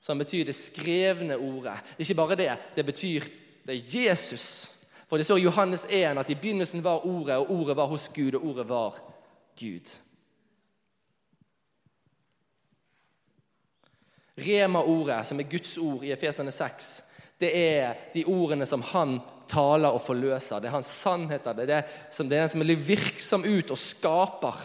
Som 0.00 0.18
betyr 0.18 0.48
det 0.48 0.56
skrevne 0.56 1.36
ordet. 1.36 1.76
Ikke 2.00 2.16
bare 2.16 2.38
det, 2.40 2.50
det 2.74 2.86
betyr 2.88 3.28
det 3.66 3.76
er 3.76 3.98
Jesus. 4.00 4.74
For 5.06 5.16
det 5.16 5.26
står 5.26 5.38
i 5.38 5.44
Johannes 5.44 5.86
1 5.90 6.18
at 6.18 6.30
i 6.30 6.34
begynnelsen 6.34 6.84
var 6.84 7.06
ordet, 7.06 7.36
og 7.36 7.50
ordet 7.50 7.76
var 7.76 7.86
hos 7.86 8.08
Gud, 8.08 8.34
og 8.34 8.46
ordet 8.46 8.68
var 8.68 8.98
Gud. 9.60 9.98
Rema-ordet, 14.40 15.22
som 15.28 15.40
er 15.40 15.48
Guds 15.50 15.76
ord 15.78 16.04
i 16.06 16.12
Efesene 16.14 16.52
6, 16.54 16.90
det 17.40 17.50
er 17.56 17.96
de 18.14 18.24
ordene 18.28 18.66
som 18.68 18.82
han 18.92 19.18
taler 19.50 19.94
og 19.94 20.02
forløser. 20.04 20.60
Det 20.60 20.68
er 20.68 20.76
hans 20.76 20.92
sannheter. 21.00 21.56
Det 21.56 21.64
er, 21.64 21.70
det 21.72 22.14
som, 22.14 22.28
det 22.28 22.36
er 22.36 22.44
den 22.44 22.52
som 22.52 22.64
blir 22.64 22.86
virksom 22.90 23.46
ut 23.48 23.72
og 23.72 23.80
skaper. 23.80 24.60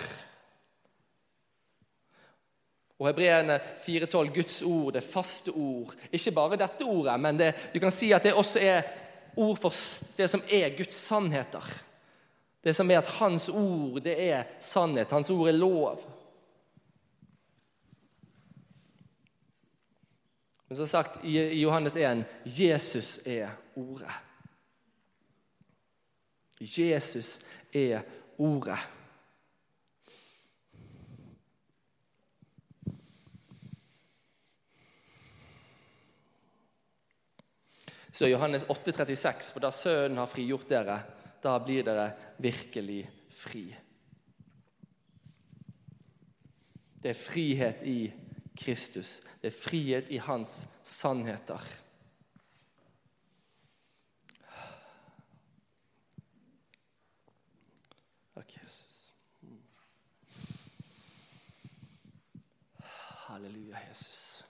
Og 2.99 3.09
Hebreerne 3.09 3.57
4,12, 3.85 4.33
Guds 4.35 4.61
ord, 4.63 4.93
det 4.95 5.03
faste 5.03 5.51
ord. 5.51 5.95
Ikke 6.11 6.35
bare 6.35 6.59
dette 6.59 6.87
ordet, 6.87 7.17
men 7.19 7.39
det, 7.39 7.51
du 7.73 7.79
kan 7.83 7.91
si 7.91 8.13
at 8.15 8.23
det 8.23 8.35
også 8.35 8.61
er 8.63 8.85
ord 9.35 9.59
for 9.59 9.75
det 10.15 10.29
som 10.31 10.43
er 10.51 10.75
Guds 10.77 10.95
sannheter. 11.07 11.71
Det 12.63 12.73
som 12.75 12.89
er 12.91 13.01
at 13.01 13.15
Hans 13.19 13.49
ord, 13.49 13.99
det 14.03 14.15
er 14.29 14.47
sannhet. 14.63 15.11
Hans 15.11 15.29
ord 15.29 15.49
er 15.51 15.57
lov. 15.59 15.99
Men 20.67 20.77
som 20.77 20.87
sagt 20.87 21.25
i 21.25 21.61
Johannes 21.61 21.95
1 21.95 22.25
Jesus 22.43 23.19
er 23.27 23.49
ordet. 23.75 24.11
Jesus 26.59 27.39
er 27.73 28.01
ordet. 28.37 28.79
Så 38.11 38.27
Johannes 38.27 38.65
8,36, 38.65 39.51
for 39.51 39.59
da 39.59 39.73
Sønnen 39.75 40.21
har 40.21 40.29
frigjort 40.31 40.69
dere, 40.71 41.01
da 41.43 41.57
blir 41.59 41.83
dere 41.83 42.05
virkelig 42.39 43.01
fri. 43.35 43.65
Det 47.03 47.11
er 47.11 47.19
frihet 47.19 47.83
i 47.83 47.97
Kristus. 48.57 49.21
Det 49.41 49.47
er 49.51 49.57
frihet 49.59 50.09
i 50.09 50.17
hans 50.17 50.65
sannheter. 50.83 51.61
Takk, 58.35 58.57
Jesus. 58.61 59.13
Halleluja, 63.27 63.79
Jesus. 63.89 64.45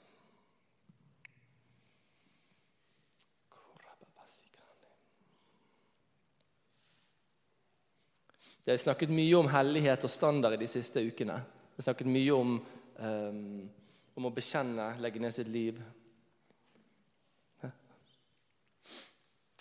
Det 8.66 8.74
er 8.74 8.82
snakket 8.82 9.12
mye 9.14 9.34
om 9.38 9.48
hellighet 9.54 10.08
og 10.08 10.10
standard 10.10 10.56
i 10.56 10.64
de 10.64 10.68
siste 10.68 11.04
ukene. 11.06 11.36
Det 11.76 11.84
er 11.84 11.86
snakket 11.86 12.10
mye 12.10 12.34
om, 12.34 12.56
um, 12.98 13.70
om 14.16 14.28
å 14.28 14.34
bekjenne, 14.34 14.96
legge 15.04 15.20
ned 15.20 15.36
sitt 15.36 15.50
liv. 15.52 15.80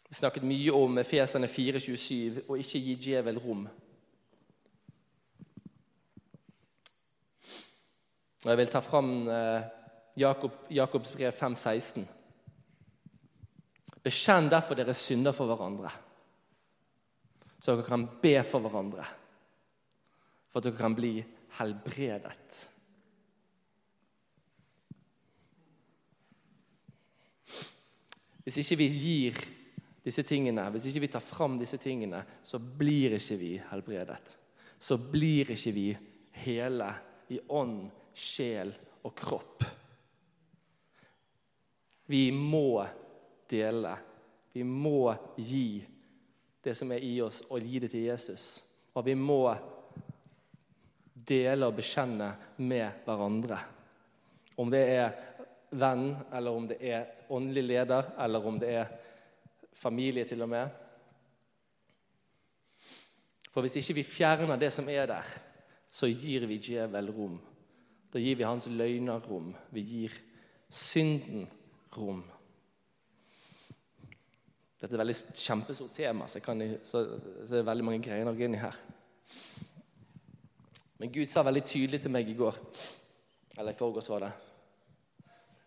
Vi 0.09 0.19
snakket 0.19 0.47
mye 0.47 0.75
om 0.79 1.01
Efesene 1.03 1.49
4,27 1.51 2.45
og 2.45 2.61
ikke 2.63 2.83
gi 2.85 2.95
djevel 3.09 3.41
rom. 3.43 3.65
Og 8.45 8.51
Jeg 8.53 8.61
vil 8.61 8.71
ta 8.71 8.85
fram 8.85 9.13
uh, 9.27 9.65
Jakob, 10.21 10.65
Jakobs 10.71 11.13
brev 11.17 11.35
5,16. 11.35 12.07
Bekjenn 14.05 14.51
derfor 14.53 14.79
deres 14.79 15.03
synder 15.03 15.35
for 15.35 15.51
hverandre 15.51 15.91
så 17.65 17.73
dere 17.73 17.87
kan 17.89 18.03
be 18.21 18.35
for 18.45 18.61
hverandre. 18.61 19.05
For 20.51 20.61
at 20.61 20.67
dere 20.67 20.77
kan 20.77 20.97
bli 20.97 21.15
helbredet. 21.57 22.59
Hvis 28.45 28.61
ikke 28.61 28.79
vi 28.83 28.89
gir 28.93 29.39
disse 30.05 30.23
tingene, 30.27 30.67
hvis 30.73 30.91
ikke 30.91 31.07
vi 31.07 31.13
tar 31.15 31.25
fram 31.25 31.57
disse 31.59 31.79
tingene, 31.81 32.21
så 32.45 32.61
blir 32.61 33.17
ikke 33.17 33.39
vi 33.41 33.53
helbredet. 33.71 34.37
Så 34.79 34.99
blir 35.01 35.55
ikke 35.55 35.73
vi 35.73 35.87
hele 36.45 36.91
i 37.33 37.41
ånd, 37.57 37.87
sjel 38.13 38.75
og 39.05 39.15
kropp. 39.17 39.65
Vi 42.07 42.29
må 42.37 42.85
dele. 43.49 43.95
Vi 44.53 44.63
må 44.63 45.09
gi 45.41 45.81
det 46.65 46.75
som 46.77 46.93
er 46.93 47.05
i 47.05 47.17
oss, 47.25 47.43
og 47.49 47.65
gi 47.65 47.81
det 47.81 47.91
til 47.93 48.07
Jesus. 48.11 48.49
Og 48.95 49.05
vi 49.09 49.17
må 49.19 49.41
dele 51.15 51.69
og 51.69 51.77
bekjenne 51.77 52.29
med 52.61 53.05
hverandre. 53.07 53.59
Om 54.61 54.71
det 54.71 54.83
er 54.95 55.17
venn, 55.79 56.15
eller 56.33 56.57
om 56.57 56.69
det 56.71 56.79
er 56.81 57.27
åndelig 57.33 57.65
leder, 57.67 58.13
eller 58.25 58.47
om 58.47 58.59
det 58.61 58.71
er 58.75 58.93
familie 59.75 60.25
til 60.25 60.43
og 60.45 60.51
med. 60.53 60.69
For 63.55 63.63
hvis 63.63 63.79
ikke 63.81 63.99
vi 64.01 64.07
fjerner 64.07 64.59
det 64.59 64.73
som 64.75 64.89
er 64.91 65.07
der, 65.11 65.35
så 65.91 66.11
gir 66.11 66.47
vi 66.51 66.59
djevel 66.59 67.11
rom. 67.15 67.37
Da 68.11 68.23
gir 68.23 68.39
vi 68.39 68.47
hans 68.47 68.67
løgner 68.71 69.23
rom. 69.31 69.53
Vi 69.71 69.83
gir 69.83 70.17
synden 70.71 71.47
rom. 71.97 72.25
Dette 74.81 74.91
er 74.91 74.99
et 74.99 75.01
veldig 75.01 75.17
kjempestort 75.39 75.95
tema, 75.97 76.27
så, 76.29 76.43
kan, 76.45 76.61
så, 76.83 77.05
så 77.41 77.55
det 77.55 77.63
er 77.63 77.71
veldig 77.71 77.87
mange 77.87 78.03
greier 78.05 78.29
å 78.29 78.35
inn 78.37 78.59
i 78.59 78.61
her. 78.61 78.81
Men 80.99 81.13
Gud 81.15 81.31
sa 81.31 81.43
veldig 81.47 81.63
tydelig 81.67 82.03
til 82.05 82.13
meg 82.13 82.29
i 82.29 82.37
går, 82.37 82.59
eller 83.57 83.73
i 83.73 83.79
forgårs 83.79 84.11
var 84.13 84.27
det, 84.27 84.33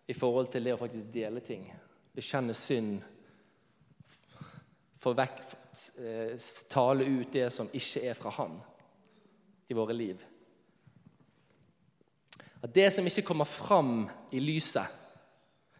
i 0.08 0.16
forhold 0.16 0.48
til 0.52 0.64
det 0.64 0.74
å 0.74 0.80
faktisk 0.80 1.10
dele 1.12 1.42
ting. 1.44 1.66
Bekjenne 2.16 2.56
synd. 2.56 2.98
Få 4.98 5.12
vekk 5.14 5.42
eh, 6.02 6.48
Tale 6.72 7.06
ut 7.06 7.32
det 7.32 7.48
som 7.54 7.68
ikke 7.70 8.06
er 8.08 8.16
fra 8.18 8.32
Han 8.40 8.56
i 9.68 9.76
våre 9.76 9.96
liv. 9.96 10.22
At 12.64 12.72
det 12.74 12.88
som 12.90 13.06
ikke 13.06 13.26
kommer 13.28 13.46
fram 13.46 14.08
i 14.34 14.40
lyset, 14.42 14.96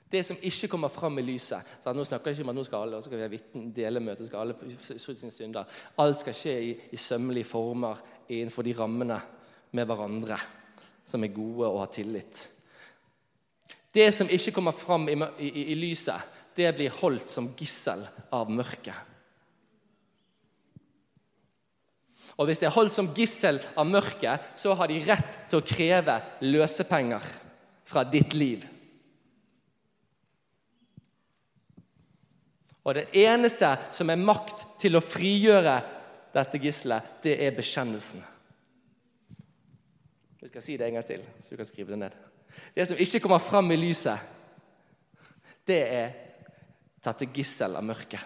det 0.09 0.23
som 0.25 0.39
ikke 0.41 0.71
kommer 0.73 0.89
fram 0.89 1.19
i 1.21 1.25
lyset 1.25 1.83
så 1.83 1.93
Nå 1.93 2.05
snakker 2.07 2.31
jeg 2.31 2.39
ikke 2.39 2.47
om 2.47 2.53
at 2.55 2.57
nå 2.57 2.63
skal 2.65 2.87
alle 2.87 3.01
skal 3.05 3.19
vi 3.19 3.25
ha 3.27 3.33
vitten, 3.33 3.67
delemøte, 3.77 4.25
skal 4.25 4.41
alle 4.41 4.77
sine 4.89 5.33
synder. 5.35 5.81
Alt 6.01 6.23
skal 6.23 6.37
skje 6.37 6.55
i, 6.65 6.71
i 6.93 7.01
sømmelige 7.01 7.49
former 7.49 8.01
innenfor 8.29 8.65
de 8.65 8.77
rammene 8.79 9.19
med 9.77 9.89
hverandre 9.89 10.39
som 11.09 11.25
er 11.25 11.35
gode 11.35 11.69
og 11.69 11.83
har 11.83 11.93
tillit. 11.93 12.47
Det 13.99 14.13
som 14.15 14.31
ikke 14.31 14.55
kommer 14.55 14.77
fram 14.77 15.09
i, 15.11 15.17
i, 15.43 15.49
i 15.73 15.77
lyset, 15.79 16.37
det 16.55 16.71
blir 16.77 16.95
holdt 17.01 17.33
som 17.35 17.51
gissel 17.59 18.05
av 18.35 18.51
mørket. 18.51 19.07
Og 22.39 22.47
Hvis 22.47 22.61
det 22.63 22.69
er 22.69 22.77
holdt 22.77 22.95
som 22.95 23.11
gissel 23.17 23.59
av 23.75 23.87
mørket, 23.91 24.53
så 24.59 24.77
har 24.79 24.91
de 24.91 25.01
rett 25.03 25.39
til 25.51 25.59
å 25.59 25.67
kreve 25.67 26.19
løsepenger 26.47 27.25
fra 27.89 28.05
ditt 28.07 28.37
liv. 28.39 28.67
Og 32.87 32.95
det 32.95 33.09
eneste 33.21 33.75
som 33.93 34.11
er 34.11 34.23
makt 34.23 34.65
til 34.81 34.97
å 34.97 35.05
frigjøre 35.05 35.75
dette 36.33 36.63
gisselet, 36.63 37.19
det 37.27 37.35
er 37.43 37.59
bekjennelsen. 37.59 38.23
Vi 40.39 40.49
skal 40.49 40.65
si 40.65 40.79
det 40.79 40.87
en 40.87 41.01
gang 41.01 41.11
til, 41.11 41.27
så 41.43 41.53
du 41.53 41.59
kan 41.59 41.69
skrive 41.69 41.97
det 41.97 42.03
ned. 42.07 42.28
Det 42.75 42.87
som 42.89 42.99
ikke 43.01 43.21
kommer 43.25 43.43
fram 43.43 43.71
i 43.73 43.79
lyset, 43.81 44.19
det 45.69 45.81
er 45.85 46.13
tatt 47.05 47.21
til 47.23 47.33
gissel 47.35 47.77
av 47.79 47.87
mørket. 47.87 48.21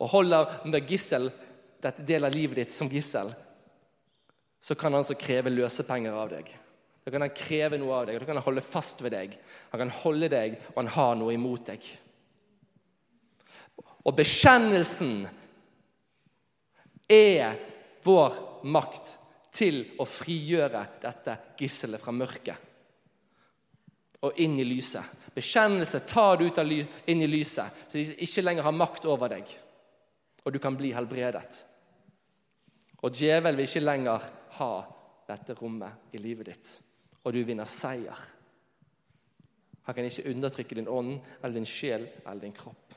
Og 0.00 0.10
holder 0.10 0.60
med 0.66 0.88
gissel 0.88 1.30
dette 1.84 2.04
del 2.06 2.26
av 2.26 2.34
livet 2.34 2.62
ditt 2.62 2.72
som 2.72 2.90
gissel, 2.90 3.30
så 4.64 4.74
kan 4.74 4.92
han 4.92 5.02
altså 5.02 5.16
kreve 5.20 5.52
løsepenger 5.52 6.16
av 6.16 6.30
deg. 6.32 6.48
Da 7.04 7.12
kan 7.12 7.20
han 7.20 7.34
kreve 7.36 7.76
noe 7.78 7.98
av 7.98 8.06
deg, 8.08 8.16
da 8.16 8.28
kan 8.28 8.38
han 8.38 8.46
holde 8.46 8.64
fast 8.64 9.02
ved 9.04 9.12
deg. 9.12 9.34
Han 9.74 9.82
kan 9.82 9.92
holde 10.00 10.30
deg, 10.32 10.56
og 10.72 10.80
han 10.80 10.92
har 10.94 11.18
noe 11.20 11.34
imot 11.36 11.66
deg. 11.68 11.84
Og 14.04 14.16
bekjennelsen 14.16 15.26
er 17.12 17.58
vår 18.04 18.40
makt 18.64 19.12
til 19.54 19.82
å 20.02 20.06
frigjøre 20.08 20.82
dette 21.02 21.36
gisselet 21.58 22.02
fra 22.02 22.14
mørket 22.14 22.70
og 24.24 24.40
inn 24.40 24.56
i 24.58 24.64
lyset. 24.64 25.04
Bekjennelse 25.34 26.00
tar 26.08 26.38
du 26.38 26.46
ut 26.46 26.58
av 26.58 26.70
inn 26.72 27.22
i 27.22 27.28
lyset, 27.28 27.84
så 27.88 27.98
de 27.98 28.16
ikke 28.24 28.44
lenger 28.44 28.64
har 28.64 28.76
makt 28.76 29.06
over 29.10 29.34
deg. 29.34 29.50
Og 30.44 30.52
du 30.54 30.60
kan 30.62 30.76
bli 30.78 30.92
helbredet. 30.96 31.60
Og 33.04 33.12
djevel 33.12 33.58
vil 33.58 33.68
ikke 33.68 33.84
lenger 33.84 34.28
ha 34.58 34.72
dette 35.28 35.56
rommet 35.58 36.14
i 36.16 36.20
livet 36.22 36.48
ditt. 36.48 36.70
Og 37.24 37.34
du 37.34 37.42
vinner 37.44 37.68
seier. 37.68 38.20
Han 39.84 39.96
kan 39.96 40.08
ikke 40.08 40.30
undertrykke 40.30 40.78
din 40.78 40.88
ånd 40.88 41.18
eller 41.42 41.58
din 41.58 41.68
sjel 41.68 42.06
eller 42.24 42.40
din 42.46 42.56
kropp. 42.56 42.96